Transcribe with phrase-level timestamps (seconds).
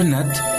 [0.00, 0.49] على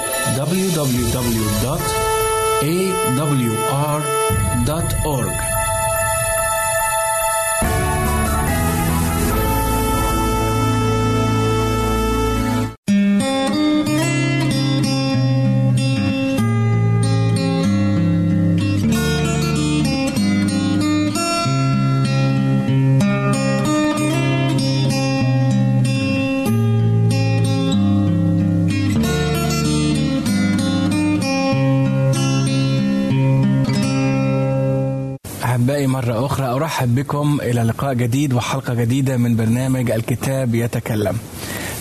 [36.82, 37.40] أرحب بكم.
[37.42, 41.18] إلى لقاء جديد وحلقة جديدة من برنامج الكتاب يتكلم.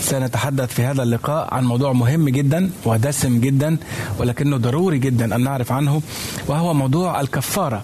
[0.01, 3.77] سنتحدث في هذا اللقاء عن موضوع مهم جدا ودسم جدا
[4.19, 6.03] ولكنه ضروري جدا أن نعرف عنه
[6.47, 7.83] وهو موضوع الكفارة.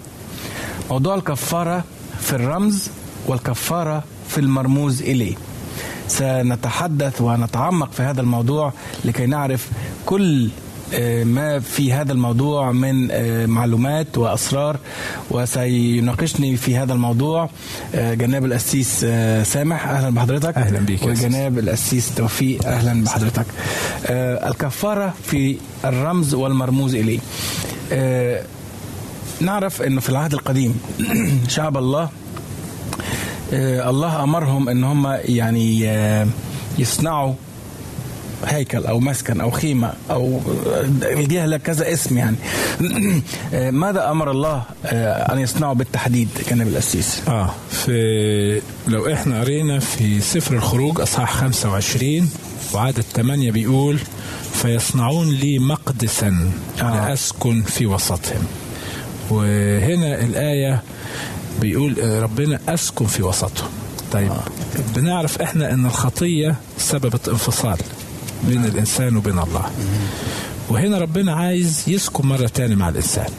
[0.91, 1.85] موضوع الكفارة
[2.21, 2.91] في الرمز
[3.27, 5.35] والكفارة في المرموز إليه.
[6.09, 8.73] سنتحدث ونتعمق في هذا الموضوع
[9.05, 9.71] لكي نعرف
[10.07, 10.49] كل
[11.25, 13.11] ما في هذا الموضوع من
[13.51, 14.77] معلومات وأسرار
[15.31, 17.51] وسيناقشني في هذا الموضوع
[17.95, 19.01] جناب القسيس
[19.43, 20.57] سامح أهلا بحضرتك.
[20.57, 23.47] أهلا بيك وجناب القسيس توفيق أهلا بحضرتك.
[24.49, 27.19] الكفارة في الرمز والمرموز إليه.
[29.41, 30.81] نعرف إنه في العهد القديم
[31.49, 32.09] شعب الله
[33.53, 35.91] الله أمرهم إن هم يعني
[36.79, 37.35] يصنعوا
[38.47, 40.41] هيكل أو مسكن أو خيمة أو
[41.03, 42.37] الجهه لها كذا اسم يعني
[43.83, 44.63] ماذا أمر الله
[45.33, 52.31] أن يصنعوا بالتحديد جناب القسيس؟ آه في لو إحنا قرينا في سفر الخروج أصحاح 25
[52.75, 53.99] وعدد 8 بيقول
[54.53, 57.09] فيصنعون لي مقدسا آه.
[57.09, 58.47] لأسكن في وسطهم
[59.31, 60.83] وهنا الآية
[61.61, 63.69] بيقول ربنا أسكن في وسطهم
[64.13, 64.45] طيب آه.
[64.97, 67.79] بنعرف إحنا إن الخطية سببت انفصال
[68.49, 69.71] بين الإنسان وبين الله.
[70.69, 73.31] وهنا ربنا عايز يسكن مرة تاني مع الإنسان.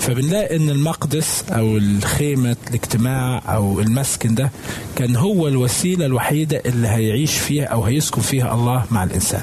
[0.00, 4.50] فبنلاقي إن المقدس أو الخيمة الاجتماع أو المسكن ده
[4.96, 9.42] كان هو الوسيلة الوحيدة اللي هيعيش فيها أو هيسكن فيها الله مع الإنسان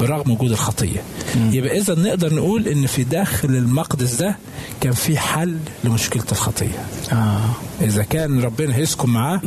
[0.00, 1.02] برغم وجود الخطية.
[1.36, 4.36] يبقى إذا نقدر نقول إن في داخل المقدس ده
[4.80, 6.84] كان في حل لمشكلة الخطية.
[7.12, 7.40] آه.
[7.80, 9.40] إذا كان ربنا هيسكن معاه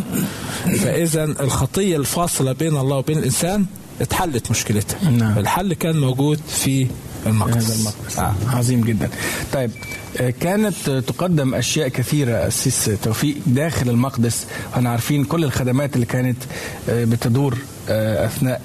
[0.84, 3.66] فإذا الخطية الفاصلة بين الله وبين الإنسان
[4.02, 5.10] اتحلت مشكلتها.
[5.10, 5.38] نعم.
[5.40, 6.88] الحل كان موجود في
[7.26, 8.36] المقدس هذا المقدس آه.
[8.48, 9.10] عظيم جدا.
[9.54, 9.72] طيب
[10.42, 14.46] كانت تقدم أشياء كثيرة أسيس توفيق داخل المقدس.
[14.72, 16.38] وإحنا عارفين كل الخدمات اللي كانت
[16.90, 17.58] بتدور
[17.90, 18.62] أثناء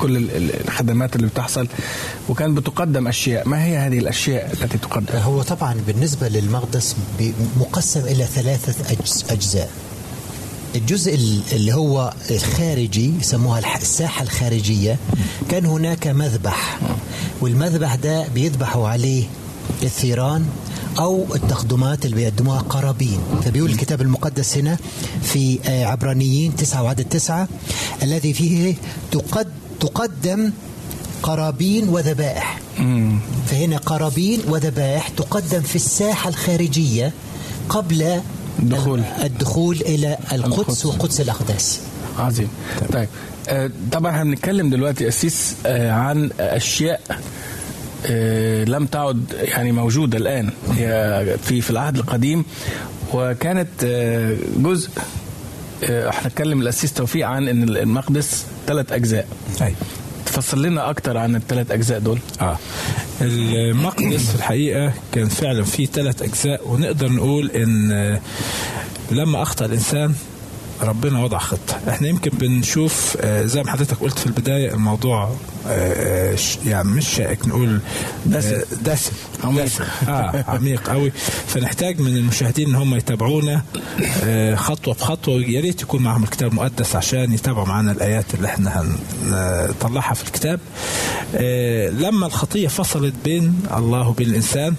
[0.00, 0.30] كل
[0.66, 1.68] الخدمات اللي بتحصل.
[2.28, 3.48] وكان بتقدم أشياء.
[3.48, 6.96] ما هي هذه الأشياء التي تقدم؟ هو طبعا بالنسبة للمقدس
[7.60, 8.96] مقسم إلى ثلاثة
[9.30, 9.70] أجزاء.
[10.74, 11.14] الجزء
[11.52, 14.98] اللي هو الخارجي يسموها الساحة الخارجية
[15.50, 16.78] كان هناك مذبح.
[17.40, 19.24] والمذبح ده بيذبحوا عليه
[19.82, 20.46] الثيران
[20.98, 23.20] أو التقدمات اللي بيقدموها قرابين.
[23.44, 24.78] فبيقول الكتاب المقدس هنا
[25.22, 27.48] في عبرانيين تسعة وعدد تسعة
[28.02, 28.74] الذي فيه
[29.12, 29.48] تقد
[29.80, 30.52] تقدم
[31.22, 32.58] قرابين وذبائح.
[33.46, 37.12] فهنا قرابين وذبائح تقدم في الساحة الخارجية
[37.68, 38.20] قبل
[38.58, 39.02] الدخول.
[39.24, 41.80] الدخول إلى القدس وقدس الأقداس.
[42.18, 42.48] عظيم.
[42.92, 43.08] طيب.
[43.48, 47.00] آه طبعا هنتكلم دلوقتي أسيس آه عن أشياء
[48.06, 50.50] آه لم تعد يعني موجودة الآن.
[50.72, 52.44] هي في في العهد القديم
[53.14, 53.68] وكانت
[54.56, 54.90] جزء
[55.84, 59.26] إحنا نتكلم الأسيس توفيق عن إن المقدس ثلاث أجزاء.
[59.62, 59.74] أي.
[60.26, 62.18] تفصل لنا أكتر عن الثلاث أجزاء دول.
[62.40, 62.58] آه.
[63.20, 67.90] المقدس الحقيقة كان فعلا فيه ثلاث أجزاء ونقدر نقول إن
[69.10, 70.14] لما أخطأ الإنسان
[70.82, 71.80] ربنا وضع خطة.
[71.88, 75.34] إحنا يمكن بنشوف زي ما حضرتك قلت في البداية الموضوع
[76.66, 77.80] يعني مش شائك نقول
[78.26, 78.60] دسم.
[78.82, 79.12] دسم.
[79.44, 79.82] عميق.
[80.08, 81.12] آه عميق قوي.
[81.46, 83.62] فنحتاج من المشاهدين إن هم يتابعونا
[84.54, 85.34] خطوة بخطوة.
[85.34, 88.84] ويا ريت يكون معهم الكتاب المقدس عشان يتابعوا معنا الآيات اللي إحنا
[89.22, 90.60] هنطلعها في الكتاب.
[92.00, 94.74] لما الخطية فصلت بين الله وبين الإنسان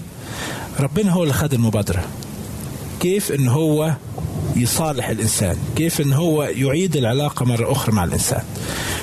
[0.79, 2.03] ربنا هو اللي خد المبادرة.
[2.99, 3.93] كيف إن هو
[4.55, 8.43] يصالح الإنسان كيف إن هو يعيد العلاقة مرة أخرى مع الإنسان.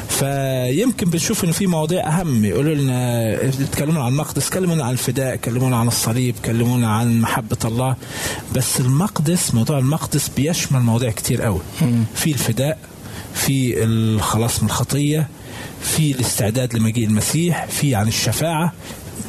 [0.09, 5.77] فيمكن بنشوف ان في مواضيع أهم يقولوا لنا يتكلمون عن المقدس كلمونا عن الفداء كلمونا
[5.77, 7.97] عن الصليب كلمونا عن محبة الله.
[8.55, 11.61] بس المقدس موضوع المقدس بيشمل مواضيع كتير قوي.
[12.15, 12.79] في الفداء
[13.35, 15.29] في الخلاص من الخطية
[15.83, 18.73] في الاستعداد لمجيء المسيح في عن الشفاعة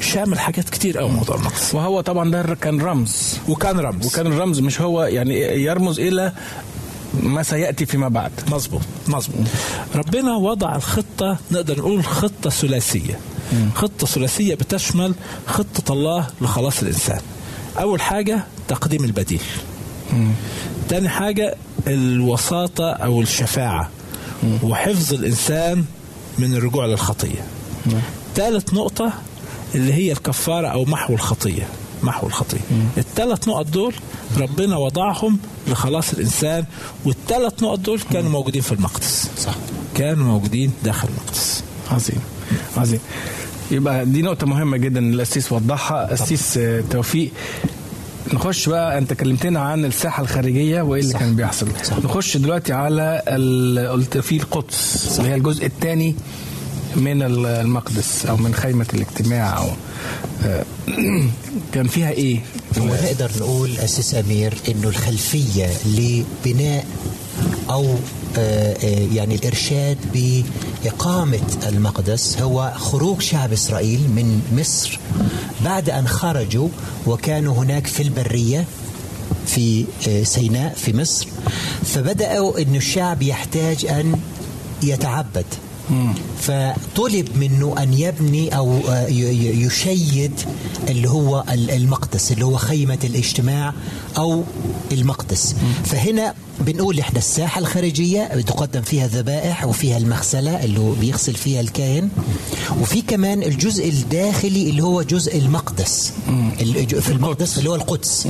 [0.01, 1.11] شامل حاجات كتير قوي.
[1.11, 3.37] موضوع المقدس وهو طبعا ده كان رمز.
[3.47, 4.05] وكان رمز.
[4.05, 6.33] وكان الرمز مش هو يعني يرمز إلى
[7.13, 8.31] ما سيأتي فيما بعد.
[8.47, 8.81] مظبوط.
[9.07, 9.45] مظبوط.
[9.95, 13.19] ربنا وضع الخطة نقدر نقول خطة ثلاثية.
[13.75, 15.13] خطة ثلاثية بتشمل
[15.47, 17.21] خطة الله لخلاص الإنسان.
[17.79, 19.41] أول حاجة تقديم البديل.
[20.89, 21.55] تاني حاجة
[21.87, 23.89] الوساطة أو الشفاعة.
[24.63, 25.85] وحفظ الإنسان
[26.37, 27.45] من الرجوع للخطية.
[28.35, 29.13] ثالث نقطة
[29.75, 31.67] اللي هي الكفارة أو محو الخطية.
[32.03, 32.59] محو الخطية.
[32.97, 33.93] الثلاث نقط دول
[34.37, 36.65] ربنا وضعهم لخلاص الإنسان
[37.05, 39.29] والثلاث نقط دول كانوا موجودين في المقدس.
[39.37, 39.55] صح.
[39.95, 41.63] كانوا موجودين داخل المقدس.
[41.91, 42.19] عظيم.
[42.77, 42.99] عظيم.
[43.71, 46.13] يبقى دي نقطة مهمة جدا الأسيس وضحها.
[46.13, 47.31] أسيس آه، توفيق.
[48.33, 51.19] نخش بقى أنت كلمتنا عن الساحة الخارجية وإيه اللي صح.
[51.19, 51.67] كان بيحصل.
[51.83, 51.97] صح.
[51.97, 53.21] نخش دلوقتي على
[53.91, 56.15] قلت في القدس اللي هي الجزء الثاني
[56.95, 59.67] من ال- المقدس أو من خيمة الاجتماع أو
[60.45, 60.65] آه،
[61.73, 62.39] كان فيها إيه؟
[62.77, 66.85] ونقدر نقول أساس أمير أنه الخلفية لبناء
[67.69, 67.85] أو
[68.37, 74.99] آه، آه، يعني الإرشاد بإقامة المقدس هو خروج شعب إسرائيل من مصر
[75.65, 76.69] بعد أن خرجوا
[77.07, 78.65] وكانوا هناك في البرية
[79.47, 79.85] في
[80.23, 81.27] سيناء في مصر
[81.85, 84.19] فبدأوا أن الشعب يحتاج أن
[84.83, 85.45] يتعبد.
[86.41, 90.31] فطلب منه أن يبني أو آه، يشيد
[90.89, 93.73] اللي هو ال- المقدس اللي هو خيمة الاجتماع
[94.17, 94.43] أو
[94.91, 95.55] المقدس.
[95.85, 102.09] فهنا بنقول إحنا الساحة الخارجية تقدم فيها ذبائح وفيها المغسلة اللي بيغسل فيها الكاهن.
[102.81, 106.13] وفي كمان الجزء الداخلي اللي هو جزء المقدس.
[106.99, 108.27] في المقدس اللي هو القدس.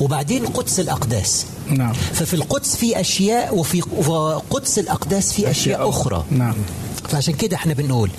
[0.00, 1.46] وبعدين قدس الأقداس.
[1.70, 1.92] نعم.
[1.92, 3.80] ففي القدس في أشياء وفي
[4.50, 6.24] قدس الأقداس في أشياء أخرى.
[6.30, 6.54] نعم.
[7.12, 8.10] فعشان كده إحنا بنقول.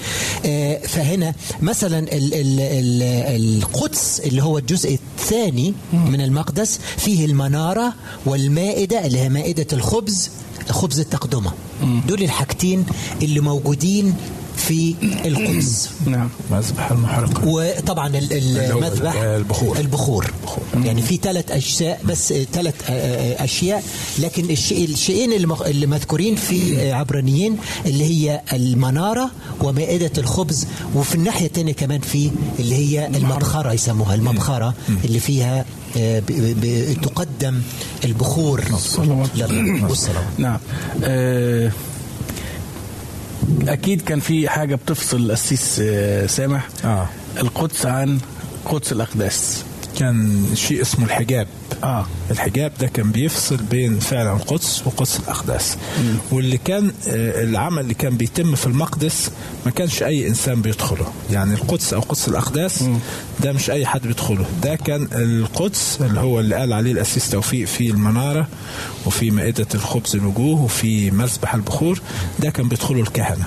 [0.45, 3.01] آه، فهنا مثلا ال ال ال
[3.41, 7.93] القدس اللي هو الجزء الثاني من المقدس فيه المنارة
[8.25, 10.29] والمائدة اللي هي مائدة الخبز
[10.69, 11.51] خبز التقدمة.
[12.07, 12.85] دول الحاجتين
[13.21, 14.15] اللي موجودين
[14.67, 14.95] في
[15.25, 15.89] القدس.
[16.05, 16.29] نعم.
[16.51, 17.47] مذبح المحرقة.
[17.47, 19.77] وطبعا المذبح البخور.
[19.77, 20.33] البخور.
[20.85, 22.75] يعني في ثلاث أجزاء بس ثلاث
[23.41, 23.83] أشياء.
[24.19, 25.33] لكن الشيء الشيئين
[25.65, 29.31] اللي مذكورين في عبرانيين اللي هي المنارة
[29.61, 34.73] ومائدة الخبز وفي الناحية الثانية كمان في اللي هي المبخرة يسموها المبخرة
[35.05, 35.65] اللي فيها
[35.97, 36.19] آه،
[37.03, 37.61] تقدم
[38.03, 38.63] البخور.
[38.71, 39.37] والصلوات
[40.37, 40.59] نعم.
[41.03, 41.71] آه،
[43.67, 46.67] أكيد كان في حاجة بتفصل القسيس آه، سامح.
[46.85, 47.09] آه.
[47.39, 48.19] القدس عن
[48.65, 49.63] قدس الأقداس.
[49.99, 51.47] كان شيء اسمه الحجاب.
[51.83, 52.05] آه.
[52.31, 55.77] الحجاب ده كان بيفصل بين فعلا القدس وقدس الأقداس.
[56.31, 59.31] واللي كان آه، العمل اللي كان بيتم في المقدس
[59.65, 61.05] ما كانش أي إنسان بيدخله.
[61.31, 62.83] يعني القدس أو قدس الأقداس
[63.43, 64.45] ده مش أي حد بيدخله.
[64.63, 68.47] ده كان القدس اللي هو اللي قال عليه الأسيس توفيق في المنارة
[69.05, 72.01] وفي مائدة الخبز الوجوه وفي مذبح البخور
[72.39, 73.45] ده كان بيدخله الكهنة.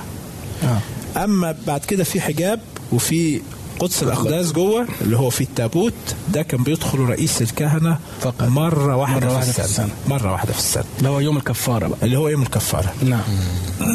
[0.65, 0.79] آه.
[1.25, 2.61] أما بعد كده في حجاب
[2.93, 3.41] وفي
[3.79, 5.93] قدس الأقداس جوه اللي هو في التابوت
[6.29, 8.43] ده كان بيدخل رئيس الكهنة فقط.
[8.43, 9.85] مرة واحدة, مرة في, واحدة في السنة.
[9.87, 9.89] السنة.
[10.09, 13.21] مرة واحدة في السنة اللي هو يوم الكفارة بقى اللي هو يوم الكفارة نعم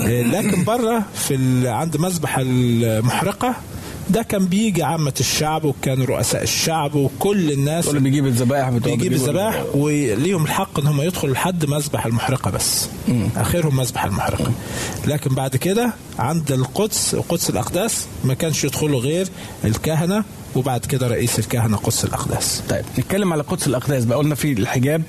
[0.05, 3.55] إيه، لكن بره في عند مذبح المحرقة
[4.09, 9.13] ده كان بيجي عامة الشعب وكان رؤساء الشعب وكل الناس اللي بيجيب الذبائح بتوع بيجيب
[9.13, 12.87] الذبائح وليهم الحق إن هم يدخلوا لحد مذبح المحرقة بس.
[13.37, 14.51] آخرهم مذبح المحرقة.
[15.07, 19.27] لكن بعد كده عند القدس قدس الأقداس ما كانش يدخلوا غير
[19.65, 20.23] الكهنة
[20.55, 22.61] وبعد كده رئيس الكهنة قدس الأقداس.
[22.69, 24.17] طيب نتكلم على قدس الأقداس بقى.
[24.17, 25.01] قلنا في الحجاب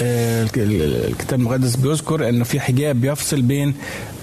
[0.00, 3.74] الكتاب المقدس بيذكر انه في حجاب بيفصل بين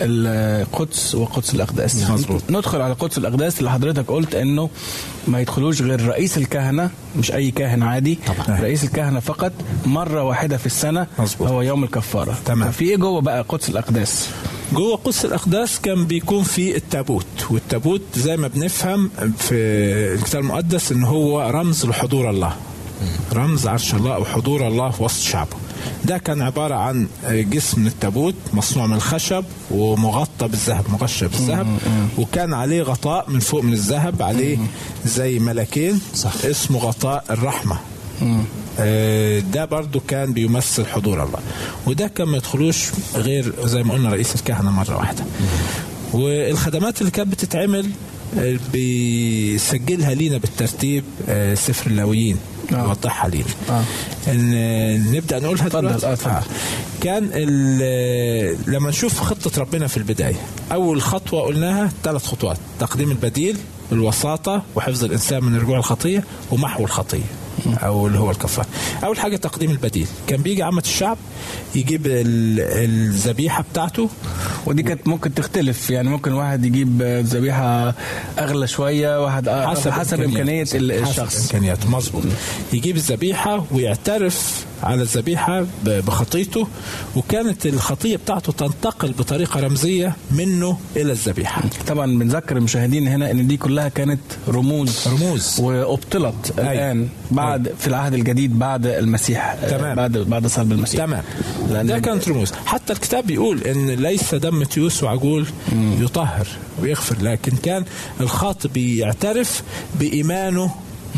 [0.01, 2.41] القدس وقدس الأقداس مظبوط.
[2.49, 4.69] ندخل على قدس الأقداس اللي حضرتك قلت إنه
[5.27, 8.59] ما يدخلوش غير رئيس الكهنة مش أي كاهن عادي طبعا.
[8.59, 9.51] رئيس الكهنة فقط
[9.85, 11.47] مرة واحدة في السنة مظبوط.
[11.47, 12.71] هو يوم الكفارة تمام.
[12.71, 14.29] في إيه جوه بقى قدس الأقداس
[14.73, 19.55] جوه قدس الأقداس كان بيكون في التابوت والتابوت زي ما بنفهم في
[20.19, 22.53] الكتاب المقدس إن هو رمز لحضور الله
[23.33, 25.57] رمز عرش الله أو حضور الله في وسط شعبه
[26.05, 31.67] ده كان عبارة عن جسم من التابوت مصنوع من الخشب ومغطى بالذهب مغشى بالذهب.
[32.17, 34.57] وكان عليه غطاء من فوق من الذهب عليه
[35.05, 36.33] زي ملكين صح.
[36.45, 37.77] اسمه غطاء الرحمة.
[38.79, 41.39] آه، ده برضو كان بيمثل حضور الله.
[41.87, 45.23] وده كان ما يدخلوش غير زي ما قلنا رئيس الكهنة مرة واحدة.
[46.13, 47.89] والخدمات اللي كانت بتتعمل
[48.39, 52.37] آه، بيسجلها لينا بالترتيب آه، سفر اللاويين.
[52.73, 52.83] آه.
[52.83, 53.83] يوضحها لينا آه.
[54.97, 56.43] نبدأ نقولها دلوقتي آه،.
[57.01, 57.23] كان
[58.67, 60.39] لما نشوف خطة ربنا في البداية
[60.71, 63.57] أول خطوة قلناها ثلاث خطوات تقديم البديل
[63.91, 68.67] الوساطة وحفظ الإنسان من رجوع الخطية ومحو الخطية أو اللي هو الكفاره
[69.03, 70.07] اول حاجة تقديم البديل.
[70.27, 71.17] كان بيجي عامة الشعب
[71.75, 74.09] يجيب ال- الذبيحة بتاعته.
[74.65, 75.89] ودي كانت ممكن تختلف.
[75.89, 77.93] يعني ممكن واحد يجيب ذبيحة
[78.39, 81.41] أغلى شوية واحد حسب, حسب إمكانية ال- حسب الشخص.
[81.41, 81.89] إمكانياته.
[81.89, 82.23] مظبوط.
[82.73, 85.65] يجيب الذبيحة ويعترف على الذبيحة ب-
[86.05, 86.67] بخطيته
[87.15, 91.63] وكانت الخطية بتاعته تنتقل بطريقة رمزية منه إلى الذبيحة.
[91.87, 95.07] طبعا بنذكر المشاهدين هنا إن دي كلها كانت رموز.
[95.07, 95.59] رموز.
[95.59, 96.71] وأبطلت أيوة.
[96.71, 99.95] الآن بعد في العهد الجديد بعد المسيح تمام.
[99.95, 101.05] بعد بعد صلب المسيح.
[101.05, 101.23] تمام.
[101.71, 102.51] لأن ده كانت رموز.
[102.65, 105.45] حتى الكتاب بيقول إن ليس دم تيوس وعجول
[105.99, 106.47] يطهر
[106.81, 107.83] ويغفر لكن كان
[108.21, 109.63] الخاطئ بيعترف
[109.99, 110.71] بإيمانه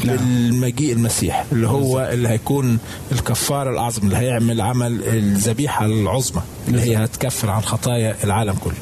[0.04, 0.18] نعم.
[0.18, 2.80] بالمجيء المسيح اللي هو اللي هيكون
[3.12, 8.74] الكفارة الاعظم اللي هيعمل عمل الذبيحة العظمى اللي هي هتكفر عن خطايا العالم كله.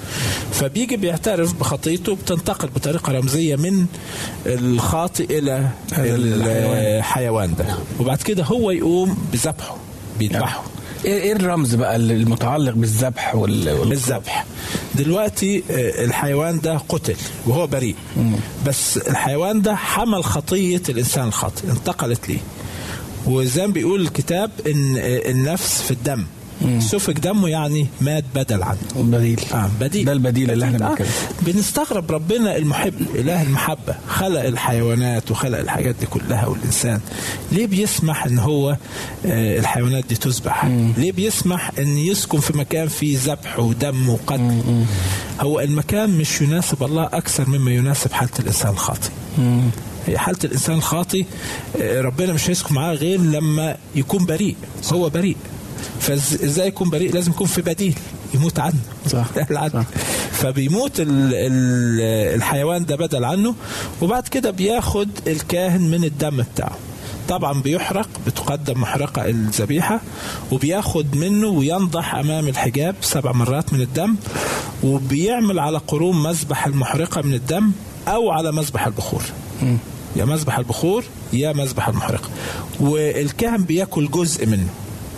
[0.52, 3.86] فبيجي بيعترف بخطيته بتنتقل بطريقة رمزية من
[4.46, 6.98] الخاطئ إلى هذا الحيوان.
[6.98, 7.66] الحيوان ده.
[8.00, 9.78] وبعد كده هو يقوم بذبحه
[10.20, 10.64] بيذبحه.
[11.06, 13.70] إيه إيه الرمز بقى المتعلق بالذبح وال...
[14.96, 17.16] دلوقتي آه، الحيوان ده قتل
[17.48, 17.96] وهو بريء.
[18.68, 22.40] بس الحيوان ده حمل خطية الإنسان الخاطئ انتقلت ليه.
[23.26, 26.26] وزي ما بيقول الكتاب إن آه، النفس في الدم.
[26.80, 28.78] سفك دمه يعني مات بدل عنه.
[28.96, 29.40] بديل.
[29.54, 30.06] آه بديل.
[30.06, 31.08] ده البديل اللي إحنا آه بنتكلم.
[31.42, 37.00] بنستغرب ربنا المحب إله المحبة خلق الحيوانات وخلق الحاجات دي كلها والإنسان.
[37.52, 38.70] ليه بيسمح إن هو
[39.26, 40.66] آه الحيوانات دي تذبح
[40.98, 44.62] ليه بيسمح إن يسكن في مكان فيه ذبح ودم وقتل؟
[45.40, 49.10] هو المكان مش يناسب الله أكثر مما يناسب حالة الإنسان الخاطئ.
[50.08, 51.26] هي حالة الإنسان الخاطئ
[51.82, 54.56] آه، ربنا مش هيسكن معاه غير لما يكون بريء
[54.94, 55.36] هو بريء.
[56.00, 57.96] فازاي يكون بريء؟ لازم يكون في بديل.
[58.34, 58.80] يموت عنه.
[59.08, 59.26] صح.
[59.74, 59.84] صح.
[60.32, 62.02] فبيموت ال ال
[62.36, 63.56] الحيوان ده بدل عنه
[64.02, 66.78] وبعد كده بياخد الكاهن من الدم بتاعه.
[67.30, 70.02] طبعا بيحرق بتقدم محرقة الذبيحة
[70.52, 74.16] وبياخد منه وينضح أمام الحجاب سبع مرات من الدم
[74.84, 77.72] وبيعمل على قرون مذبح المحرقة من الدم
[78.08, 79.24] أو على مذبح البخور.
[80.16, 81.04] يا مذبح البخور
[81.34, 82.30] يا مذبح المحرقة.
[82.80, 84.70] والكاهن بياكل جزء منه.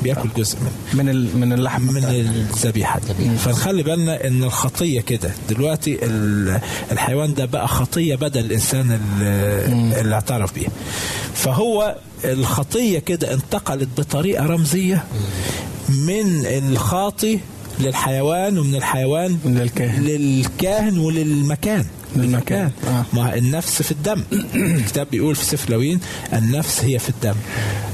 [0.04, 0.58] بياكل جزء
[0.94, 1.38] من ال...
[1.38, 1.82] من اللحم.
[1.82, 2.04] من.
[2.06, 3.00] الذبيحة.
[3.38, 5.32] فنخلي بالنا إن الخطية كده.
[5.50, 6.60] دلوقتي ال-
[6.92, 10.70] الحيوان ده بقى خطية بدل الإنسان اللي, اللي اعترف بيها
[11.34, 15.04] فهو الخطية كده انتقلت بطريقة رمزية
[15.90, 17.40] من الخاطي
[17.80, 20.04] للحيوان ومن الحيوان للكاهن.
[20.04, 21.86] للكاهن وللمكان.
[22.22, 22.72] للمكان.
[22.88, 23.06] آه.
[23.14, 24.24] ما النفس في الدم.
[24.56, 26.00] الكتاب بيقول في سفر لوين
[26.34, 27.34] النفس هي في الدم.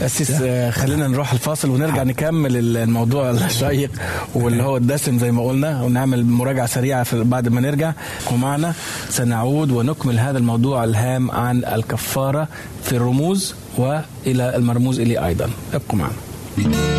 [0.02, 3.92] أسيس آه، خلينا نروح الفاصل ونرجع نكمل ال- الموضوع الشيق
[4.36, 7.94] واللي هو الدسم زي ما قلنا ونعمل مراجعة سريعة في بعد ما نرجع.
[8.32, 8.74] ومعنا
[9.10, 12.48] سنعود ونكمل هذا الموضوع الهام عن الكفارة
[12.84, 15.50] في الرموز وإلى المرموز إليه أيضا.
[15.74, 16.93] ابقوا معنا.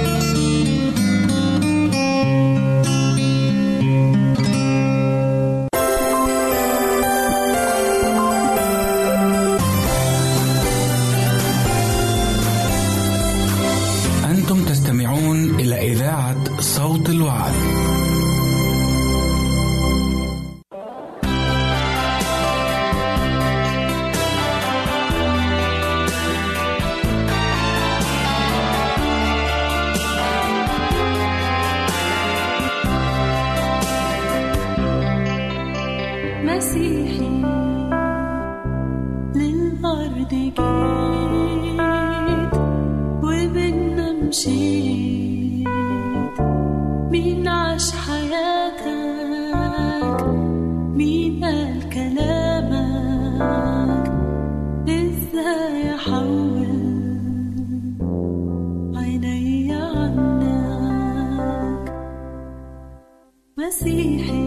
[63.74, 64.43] مسيحي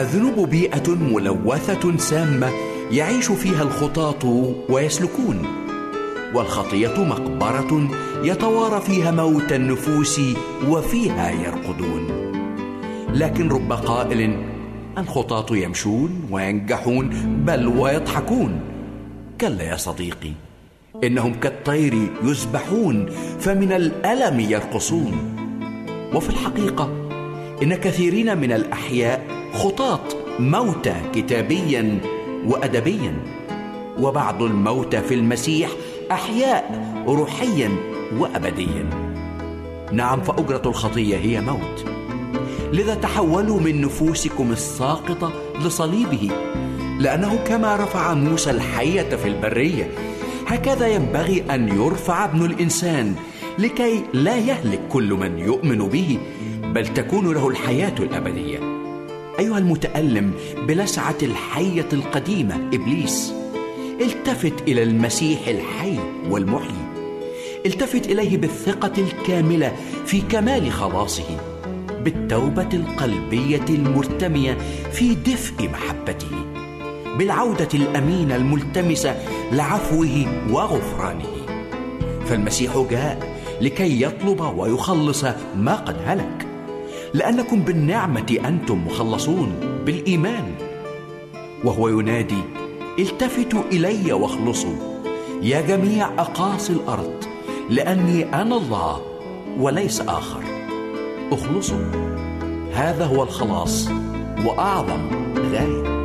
[0.00, 2.50] الذنوب بيئة ملوثة سامة
[2.90, 5.46] يعيش فيها الخطاة ويسلكون
[6.34, 7.90] والخطية مقبرة
[8.22, 10.20] يتوارى فيها موت النفوس
[10.68, 12.08] وفيها يرقدون.
[13.14, 14.36] لكن رب قائل
[14.98, 17.08] الخطاة يمشون وينجحون
[17.46, 18.60] بل ويضحكون.
[19.40, 20.32] كلا يا صديقي
[21.04, 23.06] إنهم كالطير يسبحون
[23.40, 25.34] فمن الألم يرقصون.
[26.14, 27.08] وفي الحقيقة
[27.62, 30.00] إن كثيرين من الأحياء خطاة
[30.38, 32.00] موتى كتابيا
[32.46, 33.14] وأدبيا.
[34.00, 35.70] وبعض الموتى في المسيح
[36.12, 37.70] أحياء روحيا
[38.18, 38.90] وأبديا.
[39.92, 41.84] نعم فأجرة الخطية هي موت.
[42.72, 45.32] لذا تحولوا من نفوسكم الساقطة
[45.64, 46.30] لصليبه
[46.98, 49.90] لأنه كما رفع موسى الحية في البرية.
[50.46, 53.14] هكذا ينبغي أن يرفع ابن الإنسان
[53.58, 56.18] لكي لا يهلك كل من يؤمن به
[56.62, 58.67] بل تكون له الحياة الأبدية.
[59.38, 60.32] أيها المتألم
[60.68, 63.32] بلسعة الحية القديمة إبليس.
[64.00, 65.98] التفت إلى المسيح الحي
[66.30, 66.88] والمحيي.
[67.66, 69.72] التفت إليه بالثقة الكاملة
[70.06, 71.24] في كمال خلاصه
[72.04, 74.58] بالتوبة القلبية المرتمية
[74.92, 76.30] في دفء محبته
[77.18, 79.16] بالعودة الأمينة الملتمسة
[79.52, 81.46] لعفوه وغفرانه.
[82.26, 85.24] فالمسيح جاء لكي يطلب ويخلص
[85.56, 86.37] ما قد هلك.
[87.14, 89.52] لأنكم بالنعمة أنتم مخلصون
[89.86, 90.54] بالإيمان.
[91.64, 92.42] وهو ينادي
[92.98, 94.76] التفتوا إلي واخلصوا.
[95.42, 97.24] يا جميع أقاصي الأرض
[97.70, 99.00] لأني أنا الله
[99.58, 100.42] وليس آخر.
[101.32, 101.84] اخلصوا.
[102.72, 103.88] هذا هو الخلاص
[104.46, 105.10] وأعظم
[105.52, 105.97] غاية.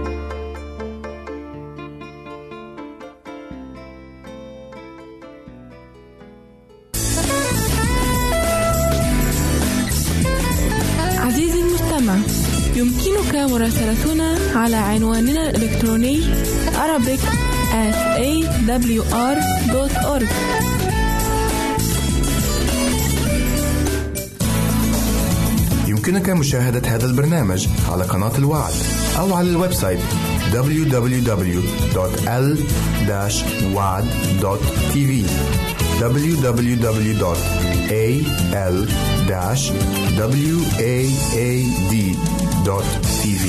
[13.47, 16.21] مراسلتنا على عنواننا الإلكتروني
[16.73, 17.21] Arabic
[17.73, 20.29] at awr.org
[25.87, 28.73] يمكنك مشاهدة هذا البرنامج على قناة الوعد
[29.19, 29.99] أو على ال website
[30.53, 31.23] www.l-wad.tv
[42.63, 43.43] www.al-waad.tv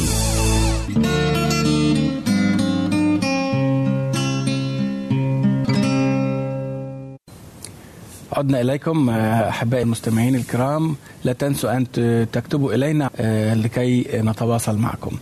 [8.32, 11.92] عدنا إليكم آه، أحبائي المستمعين الكرام لا تنسوا أن
[12.32, 15.16] تكتبوا إلينا آه، لكي نتواصل معكم.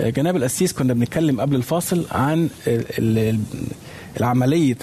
[0.00, 2.48] آه، جناب الأسيس كنا بنتكلم قبل الفاصل عن
[4.16, 4.76] العملية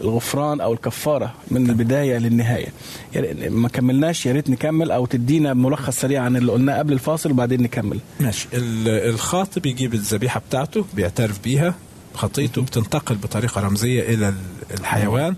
[0.00, 2.68] الغفران أو الكفارة من البداية للنهاية.
[3.14, 7.30] يعني ما كملناش يا ريت نكمل أو تدينا ملخص سريع عن اللي قلناه قبل الفاصل
[7.30, 8.00] وبعدين نكمل.
[8.20, 8.48] ماشي.
[8.54, 11.74] ال- الخاطب بيجيب الذبيحة بتاعته بيعترف بيها
[12.14, 14.34] خطيته بتنتقل بطريقة رمزية إلى ال-
[14.80, 15.36] الحيوان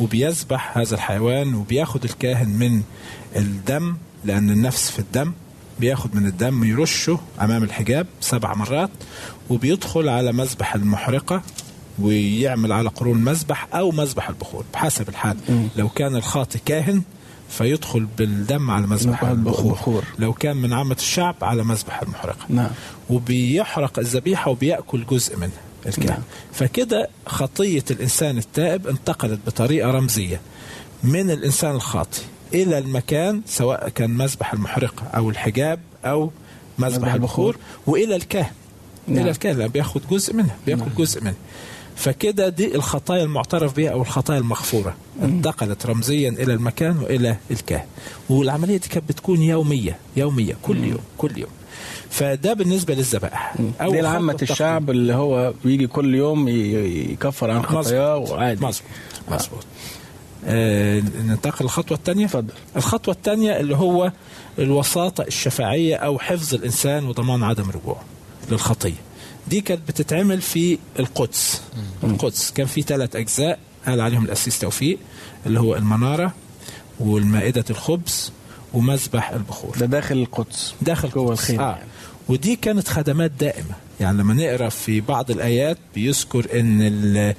[0.00, 2.82] وبيذبح هذا الحيوان وبياخد الكاهن من
[3.36, 5.32] الدم لأن النفس في الدم
[5.80, 8.90] بياخد من الدم يرشه أمام الحجاب سبع مرات
[9.50, 11.42] وبيدخل على مذبح المحرقة.
[12.02, 15.36] ويعمل على قرون مذبح أو مذبح البخور بحسب الحال
[15.76, 17.02] لو كان الخاطي كاهن
[17.48, 20.04] فيدخل بالدم على مذبح البخور البخور.
[20.18, 22.70] لو كان من عامة الشعب على مذبح المحرقة نعم.
[23.10, 25.50] وبيحرق الذبيحة وبيأكل جزء منها
[25.86, 26.22] الكاهن نعم.
[26.52, 30.40] فكده خطية الإنسان التائب انتقلت بطريقة رمزية
[31.02, 32.20] من الإنسان الخاطي
[32.54, 36.30] إلى المكان سواء كان مذبح المحرقة أو الحجاب أو
[36.78, 37.56] مذبح البخور البخور.
[37.86, 38.52] وإلى الكاهن
[39.08, 39.18] نعم.
[39.18, 41.34] إلى الكاهن بياخد جزء منها بيأكل جزء منها
[41.98, 44.96] فكده دي الخطايا المعترف بها أو الخطايا المغفورة.
[45.22, 47.86] انتقلت رمزيا إلى المكان وإلى الكاهن
[48.30, 51.50] والعملية دي كانت بتكون يومية يومية كل يوم كل يوم.
[52.10, 53.54] فده بالنسبة للذبائح.
[53.80, 58.16] أول دي خطوة الشعب اللي هو بيجي كل يوم يكفر عن خطاياه.
[58.16, 58.66] وعادي.
[58.66, 58.90] مظبوط.
[59.30, 59.66] مظبوط.
[60.46, 62.24] آه ننتقل للخطوة الثانية.
[62.24, 62.52] اتفضل.
[62.76, 64.12] الخطوة الثانية اللي هو
[64.58, 68.04] الوساطة الشفاعية أو حفظ الإنسان وضمان عدم رجوعه
[68.50, 69.07] للخطية.
[69.50, 71.60] دي كانت بتتعمل في القدس
[72.04, 74.98] القدس كان في ثلاث أجزاء قال عليهم الأسيس توفيق
[75.46, 76.34] اللي هو المنارة
[77.00, 78.32] والمائدة الخبز
[78.74, 81.32] ومذبح البخور ده داخل القدس داخل جوه.
[81.32, 81.70] الخيمة آه.
[81.76, 81.88] يعني.
[82.28, 87.34] ودي كانت خدمات دائمة يعني لما نقرأ في بعض الآيات بيذكر إن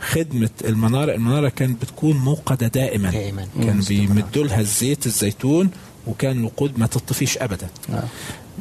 [0.00, 3.46] خدمة المنارة المنارة كانت بتكون موقدة دائما دائماً.
[3.62, 3.80] كان.
[3.88, 5.70] بيمدوا لها الزيت الزيتون
[6.06, 8.04] وكان الوقود ما تطفيش أبدا آه.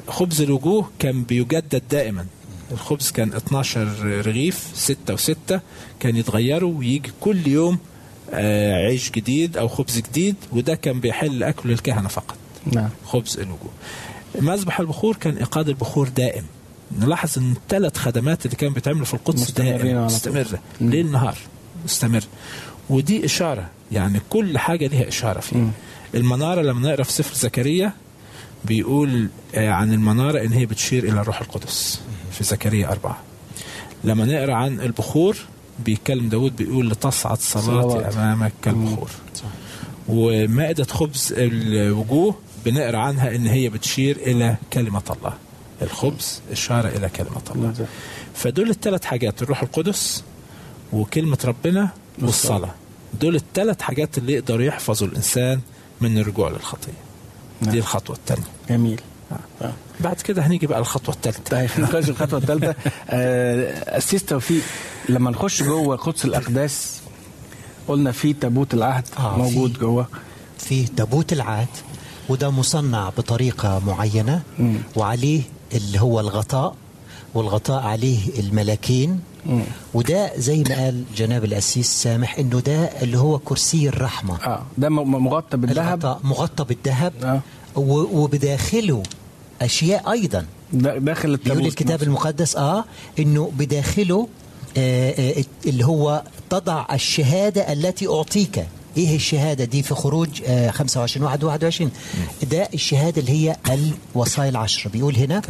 [0.07, 2.25] خبز الوجوه كان بيجدد دائما
[2.71, 3.87] الخبز كان 12
[4.25, 5.59] رغيف ستة وستة
[5.99, 7.77] كان يتغيروا ويجي كل يوم
[8.33, 12.35] آه، عيش جديد أو خبز جديد وده كان بيحل أكل الكهنة فقط.
[12.65, 12.89] نعم.
[13.05, 13.69] خبز الوجوه.
[14.41, 16.43] مذبح البخور؟ كان إيقاد البخور دائم.
[16.99, 20.05] نلاحظ إن الثلاث خدمات اللي كانوا بيتعملوا في القدس دائما.
[20.05, 20.59] مستمرة.
[20.81, 21.37] ليل نهار
[21.85, 22.23] مستمر.
[22.89, 25.71] ودي إشارة يعني كل حاجة ليها إشارة فيها.
[26.15, 27.93] المنارة لما نقرا في سفر زكريا
[28.65, 32.01] بيقول آه، عن المنارة إن هي بتشير إلى الروح القدس.
[32.37, 33.17] في زكريا أربعة.
[34.03, 35.37] لما نقرأ عن البخور
[35.85, 38.17] بيتكلم داود بيقول لتصعد صلاتي.
[38.17, 39.09] أمامك كالبخور.
[40.09, 45.33] ومائدة خبز الوجوه بنقرأ عنها إن هي بتشير إلى كلمة الله.
[45.81, 47.67] الخبز اشارة إلى كلمة الله.
[47.67, 47.87] نعم.
[48.33, 50.23] فدول الثلاث حاجات الروح القدس
[50.93, 51.89] وكلمة ربنا
[52.21, 52.75] والصلاة.
[53.21, 55.59] دول الثلاث حاجات اللي يقدروا يحفظوا الإنسان
[56.01, 56.91] من الرجوع للخطية.
[57.61, 57.71] نعم.
[57.71, 59.01] دي الخطوة الثانية جميل.
[59.99, 61.41] بعد كده هنيجي بقى الخطوة الثالثة.
[61.51, 62.75] طيب نخش الخطوة الثالثة.
[63.97, 64.61] اسيس توفيق
[65.09, 66.99] لما نخش جوه قدس الاقداس
[67.87, 69.79] قلنا في تابوت العهد آه، موجود في.
[69.79, 70.07] جوه.
[70.57, 71.67] في تابوت العهد
[72.29, 74.41] وده مصنع بطريقة معينة
[74.95, 75.41] وعليه
[75.73, 76.75] اللي هو الغطاء
[77.33, 79.19] والغطاء عليه الملاكين.
[79.93, 84.37] وده زي ما قال جناب الأسيس سامح إنه ده اللي هو كرسي الرحمة.
[84.43, 86.17] آه ده مغطى بالذهب.
[86.23, 87.13] مغطى بالذهب.
[87.23, 87.41] آه.
[87.77, 89.03] و- وبداخله
[89.61, 90.45] أشياء أيضا.
[90.73, 92.05] دا- داخل التابوت بيقول الكتاب نفسه.
[92.07, 92.85] المقدس آه
[93.19, 94.27] إنه بداخله
[94.77, 98.65] آه آه اللي هو تضع الشهادة التي أعطيك.
[98.97, 101.91] إيه الشهادة دي في خروج آه 25 1 21
[102.51, 103.55] ده الشهادة اللي هي
[104.15, 104.89] الوصايا العشر.
[104.89, 105.41] بيقول هنا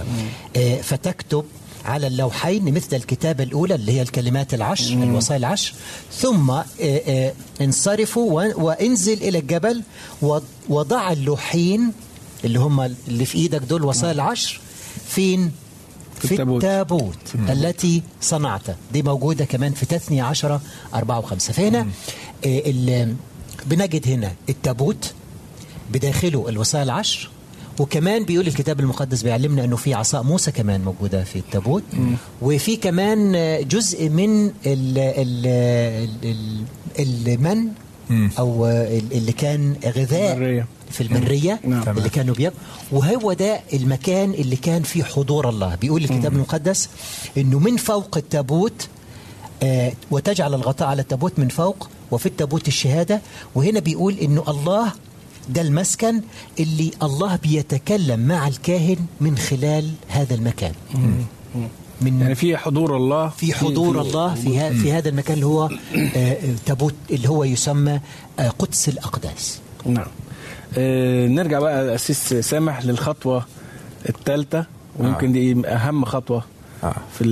[0.56, 1.44] آه فتكتب
[1.86, 5.74] على اللوحين مثل الكتابة الأولى اللي هي الكلمات العشر الوصايا العشر
[6.14, 9.84] ثم آه، آه، انصرفوا وانزل إلى الجبل
[10.70, 11.92] وضع اللوحين
[12.46, 14.60] اللي هم اللي في إيدك دول وصايا العشر
[15.08, 15.52] فين؟
[16.22, 16.64] في في التابوت.
[16.64, 17.16] التابوت
[17.50, 18.62] التي صنعت
[18.94, 20.62] دي موجودة كمان في تثنية عشرة
[20.94, 21.54] أربعة وخمسة.
[21.54, 21.86] فهنا آه،
[22.46, 23.16] ال-
[23.66, 25.14] بنجد هنا التابوت
[25.94, 27.30] بداخله الوصايا العشر
[27.80, 31.84] وكمان بيقول الكتاب المقدس بيعلمنا إنه في عصا موسى كمان موجودة في التابوت
[32.42, 35.48] وفي كمان آه، جزء من ال ال
[36.24, 36.64] ال
[37.00, 37.68] ال المن
[38.40, 40.38] أو آه، اللي كان غذاء.
[40.92, 41.98] في البريه نعم.
[41.98, 45.76] اللي كانوا بياكلوا وهو ده المكان اللي كان فيه حضور الله.
[45.76, 46.90] بيقول الكتاب المقدس
[47.38, 48.88] إنه من فوق التابوت
[49.64, 53.22] آه وتجعل الغطاء على التابوت من فوق وفي التابوت الشهادة.
[53.56, 54.92] وهنا بيقول إنه الله
[55.50, 56.22] ده المسكن
[56.60, 60.72] اللي الله بيتكلم مع الكاهن من خلال هذا المكان.
[62.02, 65.70] من يعني في حضور الله في حضور الله في, ها في هذا المكان اللي هو
[66.16, 68.00] آه، تابوت اللي هو يسمى
[68.40, 69.60] آه، قدس الأقداس.
[69.86, 70.08] نعم.
[71.28, 73.46] نرجع بقى أسيس سامح للخطوة
[74.10, 74.66] الثالثه
[75.00, 76.44] ويمكن دي أهم خطوة
[76.84, 76.94] آه.
[77.20, 77.24] في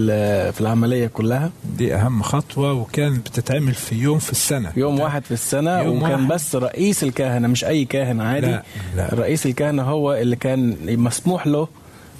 [0.51, 5.31] في العملية كلها دي أهم خطوة وكانت بتتعمل في يوم في السنة يوم واحد في
[5.31, 6.27] السنة يوم وكان واحد.
[6.27, 8.63] بس رئيس الكهنة مش أي كاهن عادي لا،
[8.95, 9.09] لا.
[9.13, 11.67] رئيس الكهنة هو اللي كان مسموح له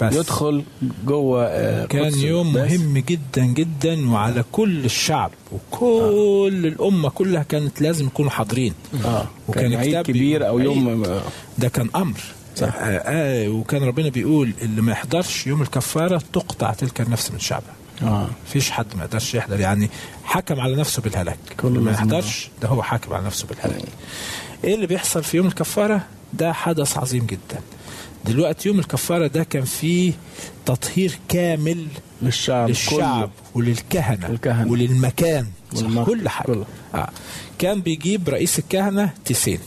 [0.00, 0.14] بس.
[0.14, 0.62] يدخل
[1.06, 2.52] جوه آه، كان يوم.
[2.52, 8.74] مهم جدا جدا وعلى كل الشعب وكل الأمة كلها كانت لازم يكونوا حاضرين.
[9.04, 9.26] آه.
[9.48, 10.58] وكان كان عيد كبير أو.
[10.58, 11.20] يوم آه،
[11.58, 12.20] ده كان أمر.
[12.56, 12.74] صح.
[12.74, 17.74] آه آه وكان ربنا بيقول اللي ما يحضرش يوم الكفارة تقطع تلك النفس من شعبها.
[18.02, 18.28] آه.
[18.46, 19.60] فيش حد ما يقدرش يحضر.
[19.60, 19.90] يعني
[20.24, 21.38] حكم على نفسه بالهلاك.
[21.64, 23.82] اللي ما يحضرش ده هو حاكم على نفسه بالهلاك.
[24.64, 26.00] إيه اللي بيحصل في يوم الكفارة؟
[26.34, 27.60] ده حدث عظيم جدا.
[28.26, 30.12] دلوقتي يوم الكفارة ده كان فيه
[30.66, 31.86] تطهير كامل
[32.22, 33.30] للشعب للشعب كله.
[33.54, 34.70] وللكهنة والكهنة.
[34.72, 35.46] وللمكان.
[36.06, 36.64] كل حاجة كله.
[36.94, 37.10] آه.
[37.58, 39.58] كان بيجيب رئيس الكهنة تيسين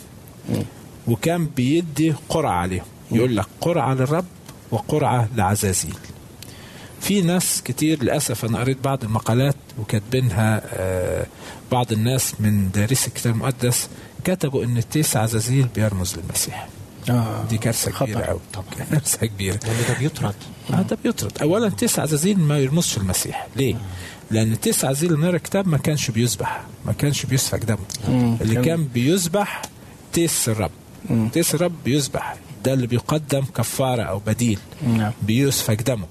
[1.08, 4.26] وكان بيدي قرعة عليهم يقول لك قرعة للرب
[4.72, 5.96] وقرعة لعزازيل
[7.02, 11.26] في ناس كتير للأسف أنا قريت بعض المقالات وكاتبينها آه،
[11.72, 13.90] بعض الناس من دارسي الكتاب المقدس
[14.24, 16.68] كتبوا إن التيس عزازيل بيرمز للمسيح
[17.10, 17.46] آه.
[17.50, 17.92] دي كارثة.
[18.06, 18.40] كبيرة قوي
[18.92, 19.26] كارثة.
[19.28, 19.60] كبيرة.
[19.66, 20.36] لأن ده بيطرد.
[20.74, 21.32] آه ده بيطرد.
[21.42, 23.48] اولا تيس عزازيل ما يرمزش المسيح.
[23.56, 23.76] ليه؟
[24.32, 27.78] لأن تيس عزازيل من الكتاب ما كانش بيذبح ما كانش بيسفك دمه.
[28.08, 28.38] مم.
[28.42, 29.62] اللي كان- بيذبح
[30.14, 30.72] تيس الرب.
[31.34, 34.60] تيس الرب بيذبح ده اللي بيقدم كفارة أو بديل.
[34.88, 35.12] نعم.
[35.22, 36.06] بيسفك دمه.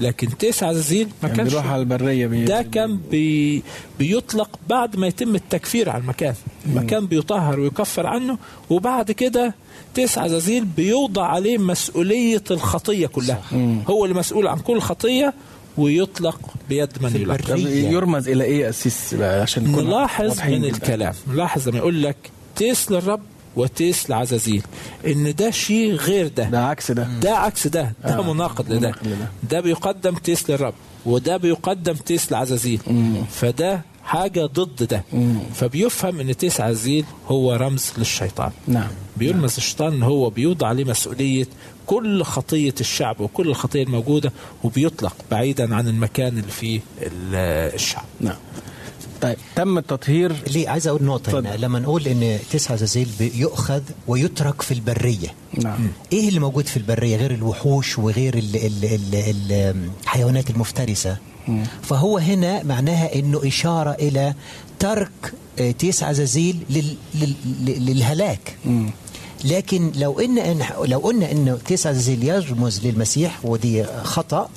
[0.00, 2.44] لكن تيس عزازيل ما كان كانش بيروح على البرية بي...
[2.44, 3.62] ده كان بي
[3.98, 6.34] بيطلق بعد ما يتم التكفير على المكان.
[6.66, 8.38] المكان بيطهر ويكفر عنه
[8.70, 9.54] وبعد كده
[9.94, 13.42] تيس عزازيل بيوضع عليه مسؤولية الخطية كلها.
[13.88, 15.34] هو اللي مسؤول عن كل خطية
[15.76, 17.60] ويطلق بيد من يلاقيه
[17.92, 20.64] يرمز يا قسيس بقى؟ عشان نلاحظ من.
[20.64, 21.14] الكلام.
[21.28, 22.16] نلاحظ لما يقول لك
[22.56, 23.20] تيس للرب
[23.56, 24.62] وتيس لعزازيل.
[25.06, 26.44] إن ده شيء غير ده.
[26.44, 27.08] ده عكس ده.
[27.22, 27.92] ده عكس ده.
[28.04, 29.28] ده آه، مناقض لده مناقض لده.
[29.50, 30.74] ده بيقدم تيس للرب
[31.06, 32.80] وده بيقدم تيس لعزازيل.
[33.30, 35.04] فده حاجة ضد ده.
[35.54, 38.50] فبيفهم إن تيس عزيل هو رمز للشيطان.
[38.66, 38.88] نعم.
[39.16, 41.46] بيلمس الشيطان إن هو بيوضع عليه مسؤولية
[41.86, 44.32] كل خطية الشعب وكل الخطيه الموجودة
[44.64, 48.04] وبيطلق بعيدا عن المكان اللي فيه ال- الشعب.
[48.20, 48.36] نعم.
[49.20, 50.32] طيب تم التطهير.
[50.46, 51.56] ليه؟ عايز أقول نقطة هنا.
[51.56, 55.28] لما نقول إن تسعة زلزال يؤخذ ويترك في البرية.
[55.62, 55.88] نعم.
[56.12, 61.16] إيه اللي موجود في البرية غير الوحوش وغير ال ال ال ال الحيوانات المفترسة؟
[61.82, 64.34] فهو هنا معناها إنه إشارة إلى
[64.78, 65.10] ترك
[65.58, 67.34] آه، تيس عزازيل لل لل
[67.64, 68.56] لل- للهلاك.
[69.44, 74.48] لكن لو ان إن- لو قلنا انه تيس عزازيل يرمز للمسيح ودي خطأ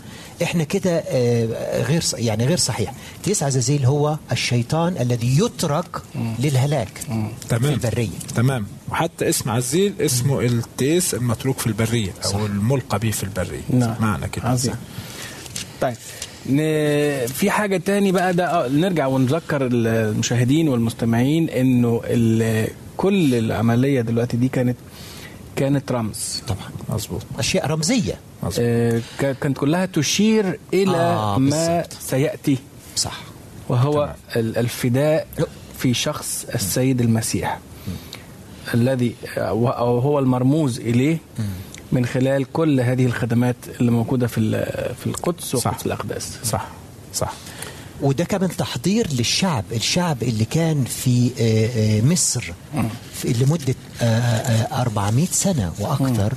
[0.43, 2.93] إحنا كده آه، غير يعني غير صحيح.
[3.23, 6.01] تيس عزازيل هو الشيطان الذي يترك
[6.39, 7.73] للهلاك في تمام.
[7.73, 8.09] البرية.
[8.35, 8.65] تمام.
[8.91, 13.61] وحتى اسم عزازيل اسمه التيس المتروك في البرية أو الملقى به في البرية.
[13.69, 13.95] نعم.
[13.99, 14.47] معنى كده.
[14.49, 14.75] عظيم
[15.81, 15.95] طيب.
[17.27, 22.01] في حاجة تاني بقى ده آه، نرجع ونذكر المشاهدين والمستمعين إنه.
[22.97, 24.77] كل العملية دلوقتي دي كانت
[25.55, 26.41] كانت رمز.
[26.47, 27.21] طبعا مظبوط.
[27.39, 28.13] أشياء رمزية.
[28.59, 31.93] آه ك- كانت كلها تشير إلى آه، ما بالظبط.
[32.01, 32.57] سيأتي.
[32.95, 33.19] صح.
[33.69, 35.27] وهو ال- الفداء
[35.77, 37.59] في شخص السيد المسيح.
[38.73, 41.17] الذي أو هو المرموز إليه.
[41.93, 45.67] من خلال كل هذه الخدمات اللي موجودة في ال- في القدس صح.
[45.71, 46.29] وقدس الأقداس.
[46.43, 46.67] صح.
[47.13, 47.33] صح.
[48.01, 51.67] وده كمان تحضير للشعب الشعب اللي كان في آه،
[51.99, 52.53] آه، مصر
[53.13, 56.33] في لمدة آه، آه، 400 سنة وأكثر.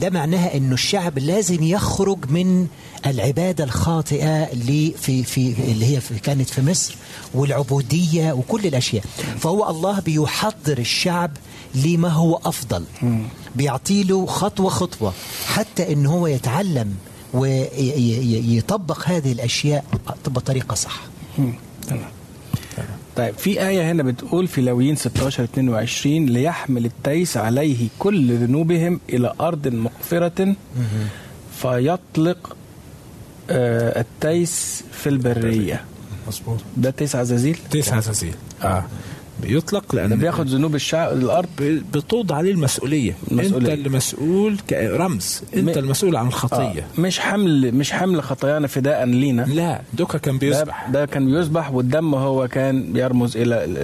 [0.00, 2.66] ده معناها أنه الشعب لازم يخرج من
[3.06, 6.94] العبادة الخاطئة اللي في في اللي هي في كانت في مصر
[7.34, 9.04] والعبودية وكل الأشياء.
[9.40, 11.30] فهو الله بيحضر الشعب
[11.74, 12.84] لما هو أفضل.
[13.56, 15.12] بيعطيله خطوة خطوة
[15.46, 16.94] حتى أنه هو يتعلم
[17.34, 19.84] ويطبق هذه الأشياء
[20.26, 21.00] بطريقة صح.
[21.88, 22.10] تمام.
[23.16, 29.34] طيب في آية هنا بتقول في لاويين 16 22 ليحمل التيس عليه كل ذنوبهم إلى
[29.40, 30.54] أرض مقفرة
[31.62, 32.56] فيطلق
[33.50, 35.84] آه التيس في البرية.
[36.28, 36.58] مظبوط.
[36.76, 38.34] ده تيس عزازيل؟ تيس عزازيل.
[38.62, 38.84] آه.
[39.42, 41.48] بيطلق ده لأن بياخد ذنوب الشعب الأرض.
[41.58, 43.14] ب- بتوضع عليه المسؤولية.
[43.30, 43.56] المسؤولية.
[43.72, 48.66] أنت اللي مسؤول كرمز أنت م- المسؤول عن آه الخطيه مش حمل مش حمل خطايانا
[48.66, 49.42] فداء لينا.
[49.42, 53.78] لا دوكا كان ده, بيذبح ده كان بيذبح والدم هو كان بيرمز إلى ال-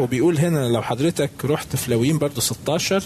[0.00, 3.02] وبيقول هنا لو حضرتك رحت في لاويين برضو 16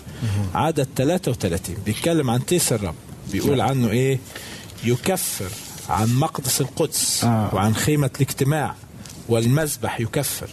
[0.55, 2.95] عدد 33 بيتكلم عن تيس الرب.
[3.33, 4.19] بيقول عنه إيه؟
[4.85, 5.51] يكفر
[5.89, 7.55] عن مقدس القدس آه.
[7.55, 8.75] وعن خيمة الاجتماع
[9.29, 10.49] والمذبح يكفر.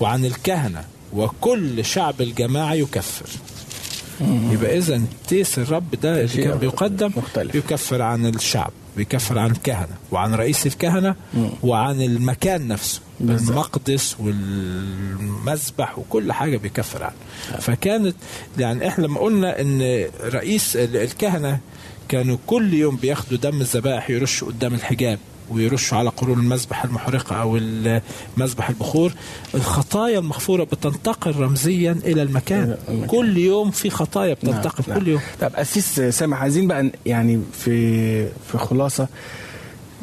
[0.00, 3.26] وعن الكهنة وكل شعب الجماعة يكفر.
[4.50, 7.54] يبقى إذا تيس الرب ده اللي كان بيقدم مختلف.
[7.54, 11.14] يكفر عن الشعب بيكفر عن الكهنة وعن رئيس الكهنة
[11.62, 13.50] وعن المكان نفسه بالظبط.
[13.50, 17.14] المقدس والمذبح وكل حاجة بيكفر عنه.
[17.60, 18.16] فكانت
[18.58, 21.58] يعني إحنا لما قلنا إن رئيس ال- الكهنة
[22.08, 25.18] كانوا كل يوم بياخدوا دم الذبائح يرشوا قدام الحجاب.
[25.50, 27.60] ويرشوا على قرون المذبح المحرقة أو
[28.36, 29.12] مذبح البخور
[29.54, 33.06] الخطايا المغفورة بتنتقل رمزيا إلى المكان المكان.
[33.06, 34.98] كل يوم في خطايا بتنتقل نعم.
[34.98, 39.08] كل يوم طب أسيس سامح عايزين بقى يعني في في خلاصة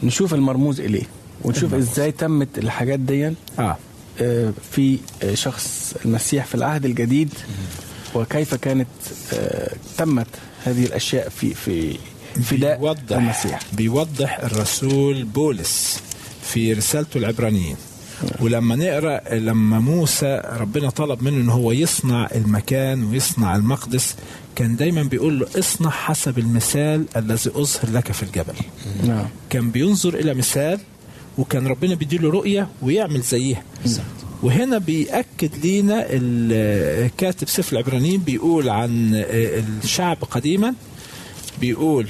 [0.04, 1.04] نشوف المرموز إليه
[1.44, 3.78] ونشوف إزاي تمت الحاجات دي آه.
[4.22, 4.98] آه، في
[5.34, 7.34] شخص المسيح في العهد الجديد
[8.16, 8.88] وكيف كانت
[9.34, 10.28] آه، تمت
[10.64, 11.98] هذه الأشياء في في
[12.43, 13.60] فداء بيوضح المسيح.
[13.74, 16.00] بيوضح الرسول بولس
[16.43, 17.76] في رسالته العبرانيين
[18.39, 24.15] ولما نقرأ لما موسى ربنا طلب منه إن هو يصنع المكان ويصنع المقدس
[24.56, 28.54] كان دايما بيقول له اصنع حسب المثال الذي أظهر لك في الجبل.
[29.08, 29.26] نعم.
[29.50, 30.80] كان بينظر إلى مثال
[31.38, 33.63] وكان ربنا بيديله رؤية ويعمل زيها
[34.43, 39.12] وهنا بيأكد لينا ال- كاتب سفر العبرانيين بيقول عن
[39.84, 40.74] الشعب قديما
[41.62, 42.08] بيقول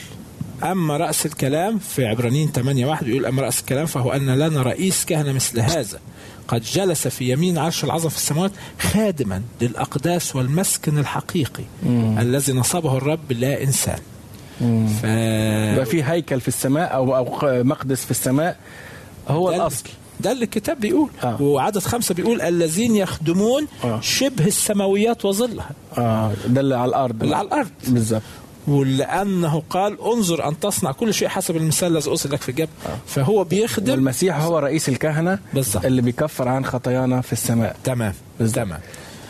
[0.64, 5.06] أما رأس الكلام في عبرانيين 8 واحد بيقول أما رأس الكلام فهو أن لنا رئيس
[5.06, 6.00] كهنة مثل هذا.
[6.48, 11.64] قد جلس في يمين عرش العظم في السماوات خادما للأقداس والمسكن الحقيقي
[12.20, 14.00] الذي نصبه الرب لا إنسان.
[15.02, 15.04] ف...
[15.74, 18.58] يبقى في هيكل في السماء أو أو مقدس في السماء
[19.28, 19.84] هو ده الأصل.
[20.20, 21.10] ده اللي الكتاب بيقول.
[21.24, 21.42] آه.
[21.42, 24.02] وعدد خمسة بيقول الذين يخدمون آه.
[24.02, 25.70] شبه السماويات وظلها.
[25.98, 26.32] آه.
[26.48, 27.24] ده اللي على الأرض.
[27.24, 27.70] اللي على الأرض.
[27.88, 28.22] بالظبط.
[28.68, 32.70] ولأنه قال انظر أن تصنع كل شيء حسب المثال الذي أرسل لك في الجبل.
[33.08, 35.86] فهو بيخدم والمسيح هو رئيس الكهنة بالظبط.
[35.86, 37.76] اللي بيكفر عن خطايانا في السماء.
[37.84, 38.14] تمام.
[38.54, 38.80] تمام.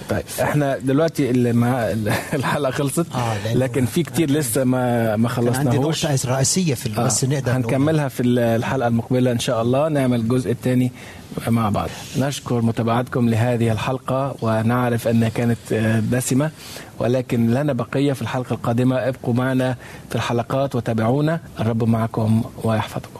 [0.10, 0.24] طيب.
[0.42, 1.30] إحنا دلوقتي
[2.34, 3.06] الحلقة خلصت.
[3.16, 6.06] آه، لكن في كتير لسه ما ما كان عندي خلصناهوش.
[6.06, 7.52] نقطة رئيسية في آه، بس نقدر.
[7.52, 9.88] هنكملها في الحلقة المقبلة إن شاء الله.
[9.90, 10.92] نعمل الجزء الثاني
[11.48, 11.90] مع بعض.
[12.20, 16.52] نشكر متابعتكم لهذه الحلقة ونعرف انها كانت آه، دسمة
[17.00, 18.96] ولكن لنا بقية في الحلقة القادمة.
[18.96, 19.76] ابقوا معنا
[20.10, 21.40] في الحلقات وتابعونا.
[21.60, 23.20] الرب معكم ويحفظكم.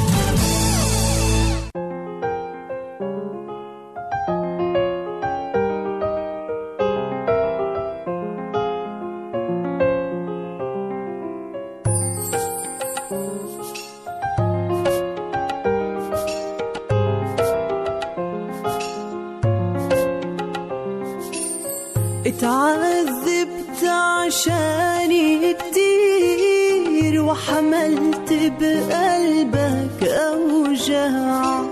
[22.41, 31.63] اتعذبت عشاني كتير وحملت بقلبك أوجاع.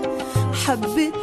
[0.66, 1.19] حبتني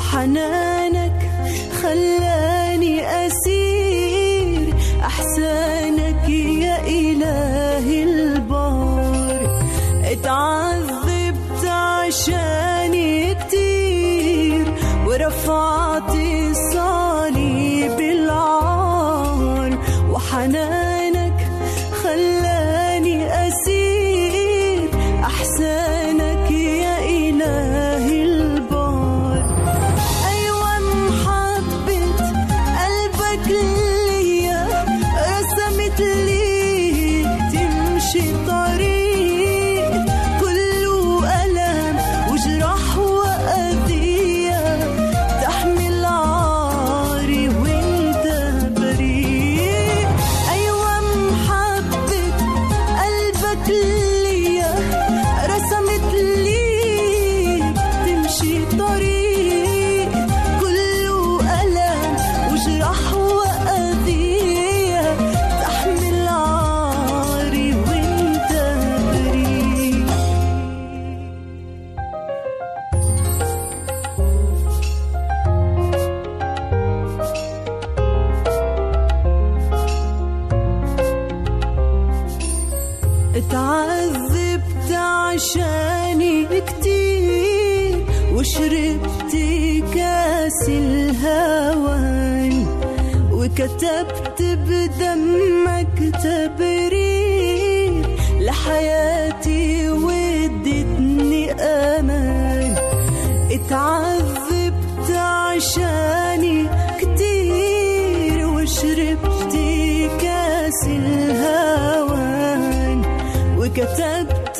[0.00, 1.20] وحنانك
[1.82, 4.74] خلاني أسير.
[5.00, 9.60] أحسانك يا إلهي البار.
[10.04, 10.69] اتعذبت
[110.86, 112.60] الهوان
[113.58, 114.58] وكتبت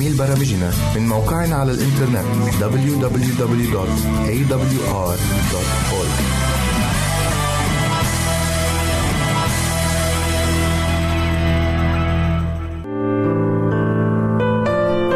[0.00, 2.24] وتحميل برامجنا من موقعنا على الإنترنت
[2.60, 3.20] www.awr.org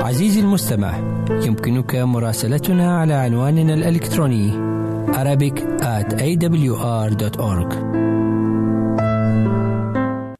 [0.04, 0.96] عزيزي المستمع
[1.30, 4.74] يمكنك مراسلتنا على عنواننا الإلكتروني
[5.06, 7.74] Arabic at awr.org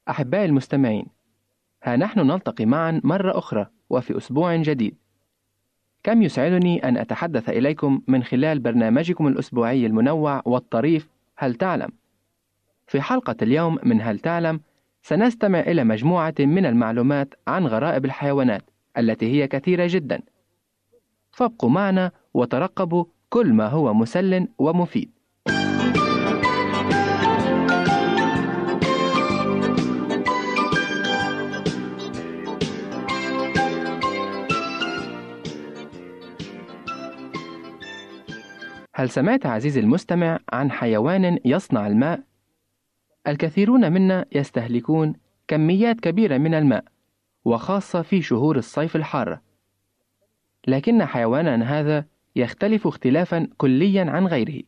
[0.08, 1.06] أحبائي المستمعين
[1.82, 3.73] ها نحن نلتقي معا مرة أخرى.
[3.94, 4.96] وفي أسبوع جديد.
[6.02, 11.88] كم يسعدني أن أتحدث إليكم من خلال برنامجكم الأسبوعي المنوع والطريف هل تعلم؟
[12.86, 14.60] في حلقة اليوم من هل تعلم
[15.02, 18.62] سنستمع إلى مجموعة من المعلومات عن غرائب الحيوانات
[18.98, 20.22] التي هي كثيرة جدا.
[21.30, 25.10] فابقوا معنا وترقبوا كل ما هو مسل ومفيد.
[38.96, 42.22] هل سمعت عزيزي المستمع عن حيوان يصنع الماء؟
[43.26, 45.14] الكثيرون منا يستهلكون
[45.48, 46.84] كميات كبيرة من الماء،
[47.44, 49.42] وخاصة في شهور الصيف الحارة.
[50.66, 54.62] لكن حيواننا هذا يختلف اختلافا كليا عن غيره.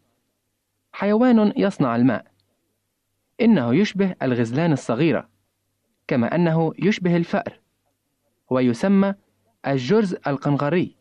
[0.92, 2.26] حيوان يصنع الماء.
[3.40, 5.28] إنه يشبه الغزلان الصغيرة،
[6.08, 7.60] كما أنه يشبه الفأر،
[8.50, 9.14] ويسمى
[9.66, 10.96] الجرز القنغري،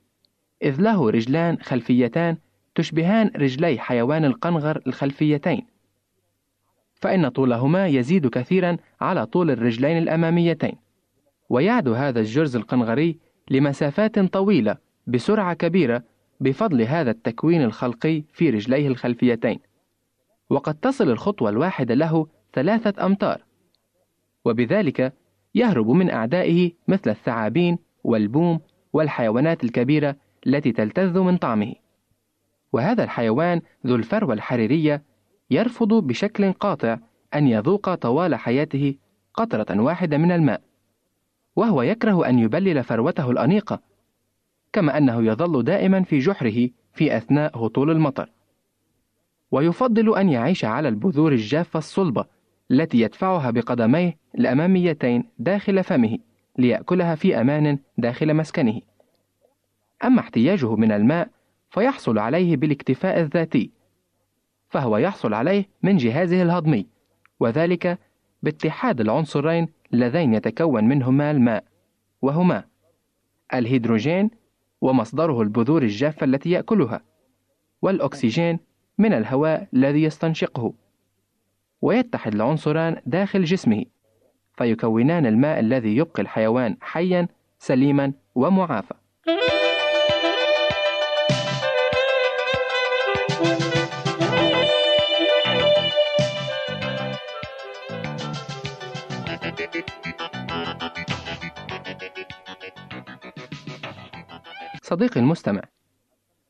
[0.63, 2.37] إذ له رجلان خلفيتان
[2.75, 5.65] تشبهان رجلي حيوان القنغر الخلفيتين.
[6.93, 10.75] فإن طولهما يزيد كثيرا على طول الرجلين الأماميتين.
[11.49, 13.19] ويعدو هذا الجرز القنغري
[13.51, 16.03] لمسافات طويلة بسرعة كبيرة
[16.39, 19.59] بفضل هذا التكوين الخلقي في رجليه الخلفيتين.
[20.49, 23.41] وقد تصل الخطوة الواحدة له ثلاثة أمتار.
[24.45, 25.13] وبذلك
[25.55, 28.59] يهرب من أعدائه مثل الثعابين والبوم
[28.93, 30.15] والحيوانات الكبيرة
[30.47, 31.84] التي تلتذ من طعمه.
[32.75, 35.03] وهذا الحيوان ذو الفروة الحريرية
[35.51, 36.97] يرفض بشكل قاطع
[37.35, 38.95] أن يذوق طوال حياته
[39.33, 40.61] قطرة واحدة من الماء،
[41.55, 43.81] وهو يكره أن يبلل فروته الأنيقة،
[44.73, 48.31] كما أنه يظل دائما في جحره في أثناء هطول المطر.
[49.51, 52.25] ويفضل أن يعيش على البذور الجافة الصلبة
[52.71, 56.17] التي يدفعها بقدميه الأماميتين داخل فمه
[56.57, 58.81] ليأكلها في أمان داخل مسكنه.
[60.03, 61.34] أما احتياجه من الماء
[61.69, 63.71] فيحصل عليه بالاكتفاء الذاتي،
[64.69, 66.87] فهو يحصل عليه من جهازه الهضمي،
[67.39, 67.99] وذلك
[68.43, 71.63] باتحاد العنصرين اللذين يتكون منهما الماء،
[72.21, 72.63] وهما
[73.53, 74.29] الهيدروجين
[74.81, 77.01] ومصدره البذور الجافة التي يأكلها،
[77.81, 78.59] والأكسجين
[78.97, 80.73] من الهواء الذي يستنشقه.
[81.81, 83.85] ويتحد العنصران داخل جسمه
[84.53, 87.27] فيكونان الماء الذي يبقي الحيوان حيا
[87.59, 88.93] سليما ومعافى
[104.95, 105.61] صديقي المستمع.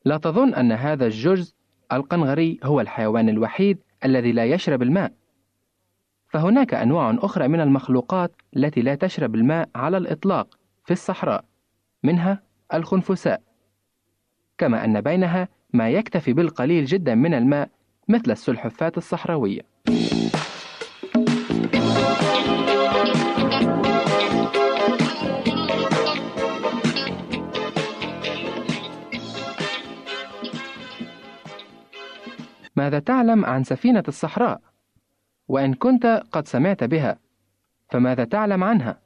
[0.06, 1.56] لا تظن أن هذا الجرز
[1.92, 5.14] القنغري هو الحيوان الوحيد الذي لا يشرب الماء.
[6.30, 11.46] فهناك أنواع أخرى من المخلوقات التي لا تشرب الماء على الإطلاق في الصحراء
[12.04, 12.44] منها
[12.74, 13.42] الخنفساء.
[14.58, 17.70] كما أن بينها ما يكتفي بالقليل جدا من الماء
[18.08, 19.62] مثل السلحفاة الصحراوية.
[32.86, 34.62] ماذا تعلم عن سفينة الصحراء؟
[35.48, 37.20] وإن كنت قد سمعت بها،
[37.90, 39.02] فماذا تعلم عنها؟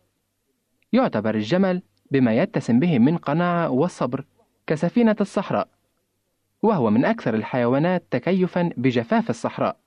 [0.93, 4.25] يعتبر الجمل بما يتسم به من قناعة والصبر
[4.67, 5.67] كسفينة الصحراء،
[6.63, 9.77] وهو من أكثر الحيوانات تكيفًا بجفاف الصحراء.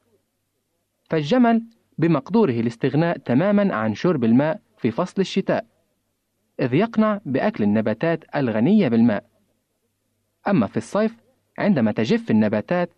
[1.10, 1.62] فالجمل
[1.98, 5.66] بمقدوره الاستغناء تمامًا عن شرب الماء في فصل الشتاء،
[6.60, 9.24] إذ يقنع بأكل النباتات الغنية بالماء.
[10.48, 11.16] أما في الصيف
[11.58, 12.90] عندما تجف النباتات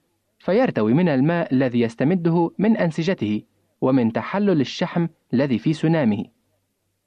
[0.45, 3.42] فيرتوي من الماء الذي يستمده من أنسجته
[3.80, 6.24] ومن تحلل الشحم الذي في سنامه.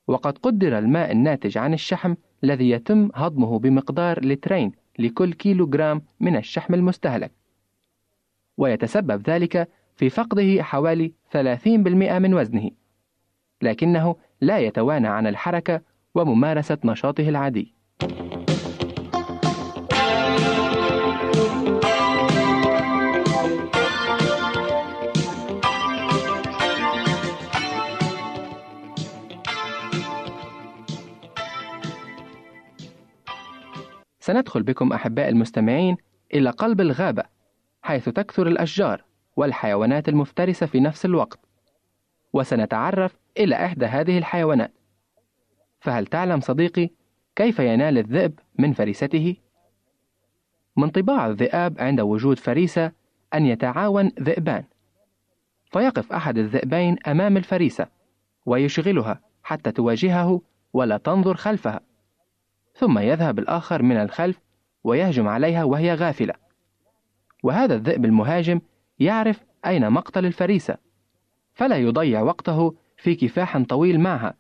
[0.08, 6.36] وقد قدر الماء الناتج عن الشحم الذي يتم هضمه بمقدار لترين لكل كيلو جرام من
[6.36, 7.32] الشحم المستهلك.
[8.58, 12.72] ويتسبب ذلك في فقده حوالي 30% من وزنه.
[13.62, 15.82] لكنه لا يتوانى عن الحركة
[16.16, 17.77] وممارسة نشاطه العادي.
[34.28, 35.98] سندخل بكم أحباء المستمعين
[36.34, 37.24] إلى قلب الغابة
[37.82, 39.04] حيث تكثر الأشجار
[39.36, 41.40] والحيوانات المفترسة في نفس الوقت.
[42.34, 44.74] وسنتعرف إلى إحدى هذه الحيوانات.
[45.80, 46.90] فهل تعلم صديقي
[47.36, 49.36] كيف ينال الذئب من فريسته؟
[50.78, 52.92] من طباع الذئاب عند وجود فريسة
[53.34, 54.64] أن يتعاون ذئبان.
[55.72, 57.88] فيقف أحد الذئبين أمام الفريسة
[58.46, 60.42] ويشغلها حتى تواجهه
[60.74, 61.80] ولا تنظر خلفها.
[62.78, 64.40] ثم يذهب الآخر من الخلف
[64.84, 66.34] ويهجم عليها وهي غافلة.
[67.44, 68.62] وهذا الذئب المهاجم
[69.00, 70.78] يعرف أين مقتل الفريسة
[71.54, 74.34] فلا يضيع وقته في كفاح طويل معها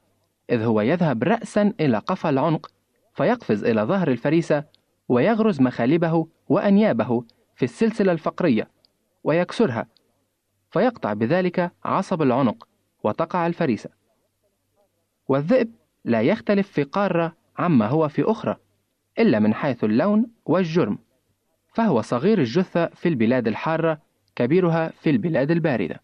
[0.50, 2.72] إذ هو يذهب رأسا إلى قفا العنق
[3.14, 4.64] فيقفز إلى ظهر الفريسة
[5.10, 7.24] ويغرز مخالبه وأنيابه
[7.56, 8.68] في السلسلة الفقرية
[9.24, 9.88] ويكسرها
[10.72, 12.68] فيقطع بذلك عصب العنق
[13.04, 13.90] وتقع الفريسة.
[15.28, 15.72] والذئب
[16.06, 18.56] لا يختلف في قارة عما هو في أخرى
[19.20, 20.98] إلا من حيث اللون والجرم
[21.74, 24.02] فهو صغير الجثة في البلاد الحارة
[24.36, 26.02] كبيرها في البلاد الباردة.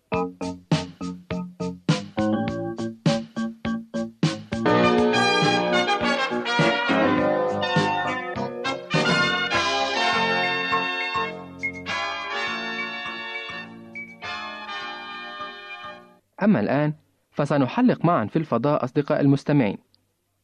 [16.43, 16.93] أما الآن
[17.31, 19.77] فسنحلق معا في الفضاء أصدقاء المستمعين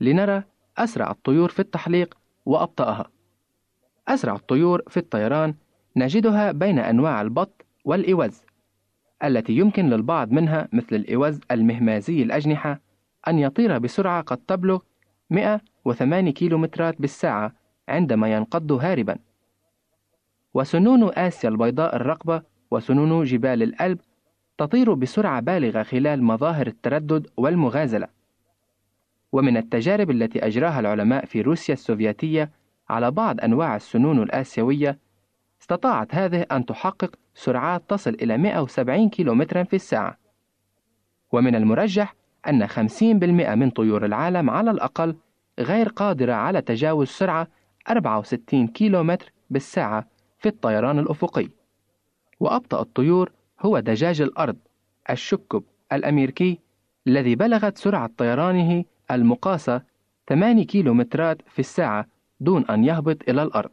[0.01, 0.43] لنرى
[0.79, 3.09] أسرع الطيور في التحليق وأبطأها.
[4.07, 5.53] أسرع الطيور في الطيران
[5.95, 8.41] نجدها بين أنواع البط والإوز،
[9.23, 12.81] التي يمكن للبعض منها مثل الإوز المهمازي الأجنحة
[13.27, 14.79] أن يطير بسرعة قد تبلغ
[15.29, 17.53] 108 كيلومترات بالساعة
[17.89, 19.17] عندما ينقض هاربا.
[20.53, 23.99] وسنون آسيا البيضاء الرقبة وسنون جبال الألب
[24.57, 28.18] تطير بسرعة بالغة خلال مظاهر التردد والمغازلة.
[29.31, 32.51] ومن التجارب التي أجراها العلماء في روسيا السوفيتية
[32.89, 34.99] على بعض أنواع السنون الآسيوية،
[35.61, 40.17] استطاعت هذه أن تحقق سرعات تصل إلى 170 كيلومترا في الساعة.
[41.31, 42.15] ومن المرجح
[42.47, 45.15] أن 50% من طيور العالم على الأقل
[45.59, 47.47] غير قادرة على تجاوز سرعة
[47.89, 50.07] 64 كيلومتر بالساعة
[50.39, 51.49] في الطيران الأفقي.
[52.39, 54.57] وأبطأ الطيور هو دجاج الأرض
[55.09, 55.63] الشكب
[55.93, 56.59] الأمريكي
[57.07, 59.81] الذي بلغت سرعة طيرانه المقاسة
[60.29, 62.05] 8 كيلومترات في الساعة
[62.39, 63.71] دون أن يهبط إلى الأرض.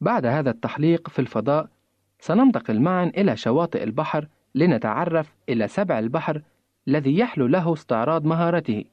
[0.00, 1.68] بعد هذا التحليق في الفضاء
[2.20, 6.42] سننتقل معا إلى شواطئ البحر لنتعرف إلى سبع البحر
[6.88, 8.84] الذي يحلو له استعراض مهارته.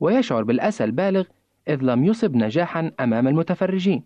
[0.00, 1.24] ويشعر بالأسى البالغ
[1.68, 4.04] إذ لم يصب نجاحا أمام المتفرجين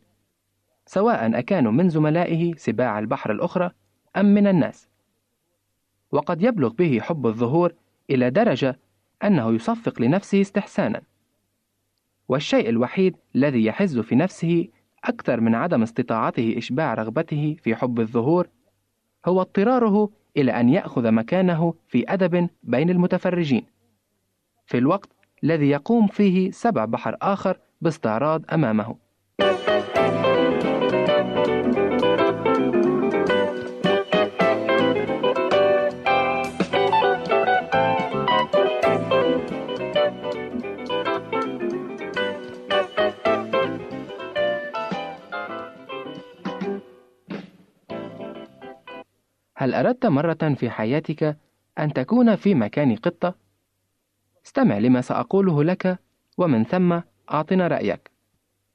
[0.86, 3.70] سواء أكانوا من زملائه سباع البحر الأخرى
[4.16, 4.88] أم من الناس.
[6.12, 7.72] وقد يبلغ به حب الظهور
[8.10, 8.78] إلى درجة
[9.24, 11.02] أنه يصفق لنفسه استحسانا.
[12.28, 14.68] والشيء الوحيد الذي يحز في نفسه
[15.04, 18.48] أكثر من عدم استطاعته إشباع رغبته في حب الظهور
[19.26, 23.66] هو اضطراره إلى أن يأخذ مكانه في أدب بين المتفرجين.
[24.66, 25.08] في الوقت
[25.44, 29.05] الذي يقوم فيه سبع بحر آخر باستعراض أمامه.
[49.66, 51.36] هل أردت مرة في حياتك
[51.78, 53.34] أن تكون في مكان قطة؟
[54.46, 55.98] استمع لما سأقوله لك
[56.38, 57.00] ومن ثم
[57.30, 58.10] أعطنا رأيك.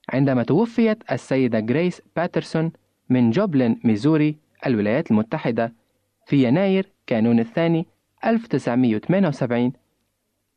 [0.10, 2.72] عندما توفيت السيدة جريس باترسون
[3.10, 5.74] من جوبلين ميزوري الولايات المتحدة
[6.26, 7.86] في يناير كانون الثاني
[8.26, 9.74] 1978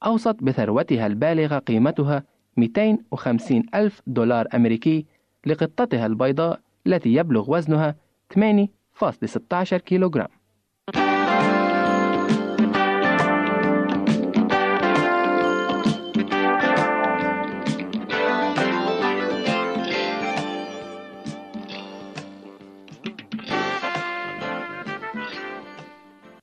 [0.04, 2.22] أوصت بثروتها البالغة قيمتها
[2.56, 5.06] 250 ألف دولار أمريكي
[5.46, 7.96] لقطتها البيضاء التي يبلغ وزنها
[8.94, 10.28] 8.16 كيلوغرام.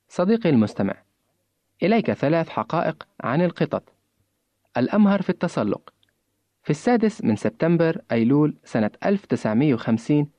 [0.09, 0.93] صديقي المستمع
[1.83, 3.83] إليك ثلاث حقائق عن القطط.
[4.77, 5.93] الأمهر في التسلق.
[6.63, 10.29] في السادس من سبتمبر أيلول سنة 1950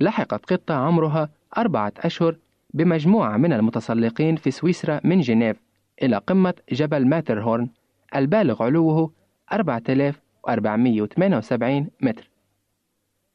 [0.00, 2.36] لحقت قطة عمرها أربعة أشهر
[2.74, 5.56] بمجموعة من المتسلقين في سويسرا من جنيف
[6.02, 7.68] إلى قمة جبل ماترهورن
[8.16, 9.12] البالغ علوه
[9.52, 12.30] 4478 متر.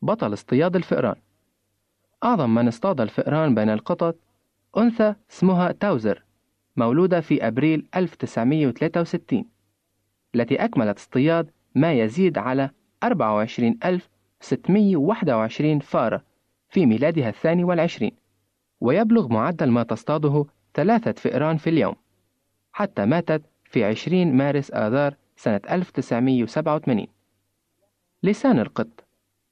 [0.02, 1.16] بطل اصطياد الفئران.
[2.24, 4.16] أعظم من اصطاد الفئران بين القطط
[4.78, 6.24] أنثى اسمها تاوزر
[6.78, 9.46] مولودة في أبريل 1963
[10.36, 12.70] التي أكملت اصطياد ما يزيد على
[13.04, 16.29] 24621 فارة.
[16.70, 18.12] في ميلادها الثاني والعشرين
[18.82, 21.96] ويبلغ معدل ما تصطاده ثلاثة فئران في اليوم
[22.72, 27.08] حتى ماتت في 20 مارس آذار سنة 1987
[28.24, 29.06] لسان القط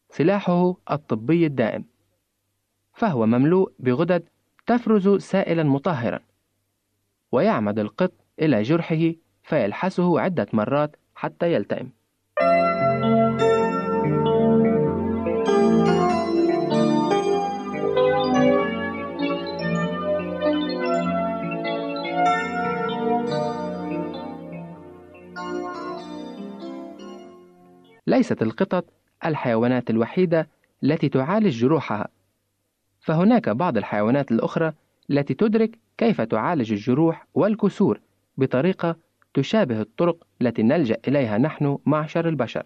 [0.09, 1.86] سلاحه الطبي الدائم
[2.93, 4.30] فهو مملوء بغدد
[4.68, 6.20] تفرز سائلا مطهرا
[7.32, 9.13] ويعمد القط إلى جرحه
[9.43, 11.91] فيلحسه عدة مرات حتى يلتئم.
[28.08, 28.86] ليست القطط
[29.26, 30.49] الحيوانات الوحيدة
[30.84, 32.08] التي تعالج جروحها
[32.99, 34.74] فهناك بعض الحيوانات الأخرى
[35.10, 38.01] التي تدرك كيف تعالج الجروح والكسور
[38.38, 38.95] بطريقة
[39.34, 42.64] تشابه الطرق التي نلجأ إليها نحن معشر البشر.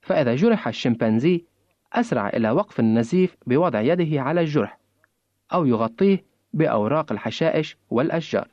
[0.00, 1.44] فإذا جرح الشمبانزي
[1.92, 4.78] أسرع إلى وقف النزيف بوضع يده على الجرح،
[5.52, 8.48] أو يغطيه بأوراق الحشائش والأشجار.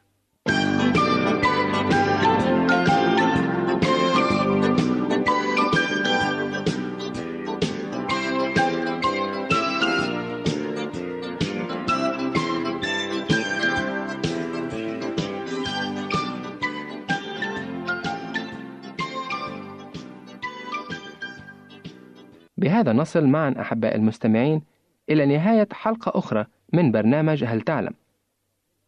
[22.61, 24.61] بهذا نصل معا أحباء المستمعين
[25.09, 27.93] إلى نهاية حلقة أخرى من برنامج هل تعلم.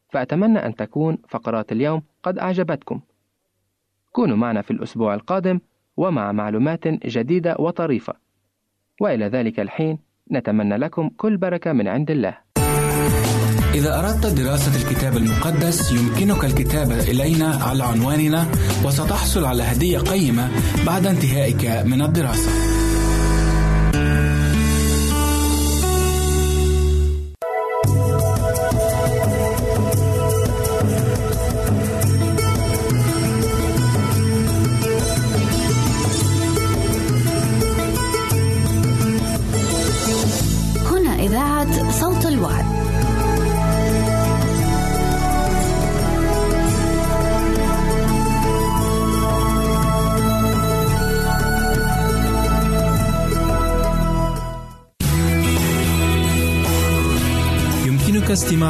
[0.10, 3.00] فأتمنى أن تكون فقرات اليوم قد أعجبتكم.
[4.12, 5.60] كونوا معنا في الأسبوع القادم
[5.98, 8.14] ومع معلومات جديدة وطريفة.
[9.02, 9.98] وإلى ذلك الحين
[10.32, 12.38] نتمنى لكم كل بركة من عند الله.
[13.74, 18.46] إذا أردت دراسة الكتاب المقدس يمكنك الكتابة إلينا على عنواننا
[18.86, 20.50] وستحصل على هدية قيمة
[20.86, 22.73] بعد انتهائك من الدراسة.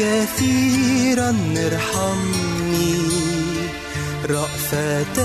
[0.00, 2.96] كثيرا ارحمني.
[4.30, 5.18] رأفة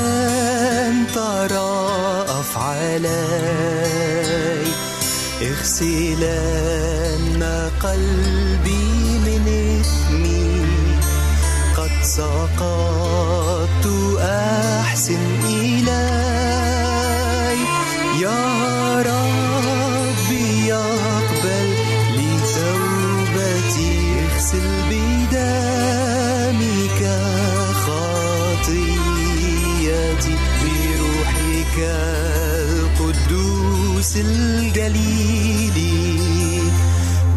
[1.15, 3.07] تراءف علي
[5.41, 7.43] اغسلن
[7.83, 8.89] قلبي
[9.25, 9.43] من
[9.81, 10.51] إثمي.
[11.77, 13.85] قد سقطت
[14.19, 15.74] أحسن إلي.
[30.25, 31.77] خطيتي بروحك
[32.99, 35.77] القدوس الجليل.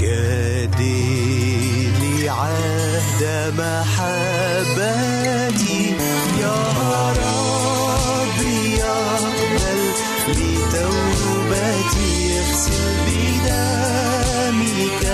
[0.00, 0.80] جدد
[2.00, 3.22] لي عهد
[3.58, 4.98] محبتي.
[6.40, 6.58] يا
[7.18, 9.80] ربي يقبل
[10.28, 15.04] لي توبتي اغسل بدمك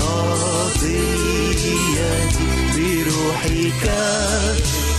[0.00, 1.78] خطيتي
[2.74, 3.84] بروحك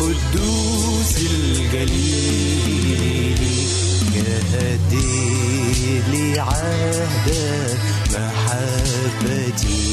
[0.05, 2.61] قدوس الجليل
[4.13, 4.93] جهد
[6.11, 7.27] لي عهد
[8.13, 9.85] محبتي.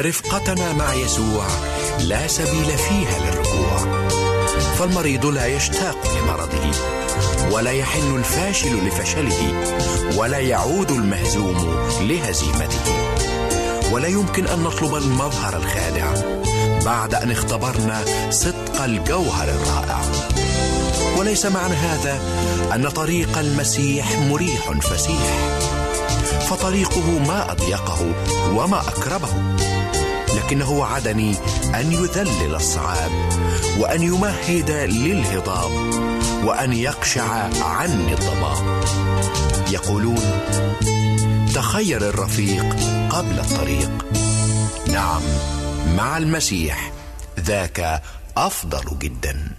[0.00, 1.46] رفقتنا مع يسوع
[1.98, 3.78] لا سبيل فيها للرجوع.
[4.78, 6.70] فالمريض لا يشتاق لمرضه
[7.50, 9.52] ولا يحن الفاشل لفشله
[10.16, 13.16] ولا يعود المهزوم لهزيمته.
[13.92, 16.14] ولا يمكن أن نطلب المظهر الخادع
[16.84, 20.00] بعد أن اختبرنا صدق الجوهر الرائع.
[21.18, 22.20] وليس معنى هذا
[22.74, 25.58] أن طريق المسيح مريح فسيح
[26.50, 28.14] فطريقه ما أضيقه
[28.54, 29.28] وما أكربه
[30.48, 31.34] لكنه وعدني
[31.74, 33.10] أن يذلل الصعاب
[33.78, 35.70] وأن يمهد للهضاب
[36.44, 38.84] وأن يقشع عني الضباب.
[39.70, 40.40] يقولون
[41.54, 42.76] تخير الرفيق
[43.10, 43.90] قبل الطريق.
[44.92, 45.22] نعم
[45.96, 46.92] مع المسيح
[47.40, 48.02] ذاك
[48.36, 49.57] أفضل جداً.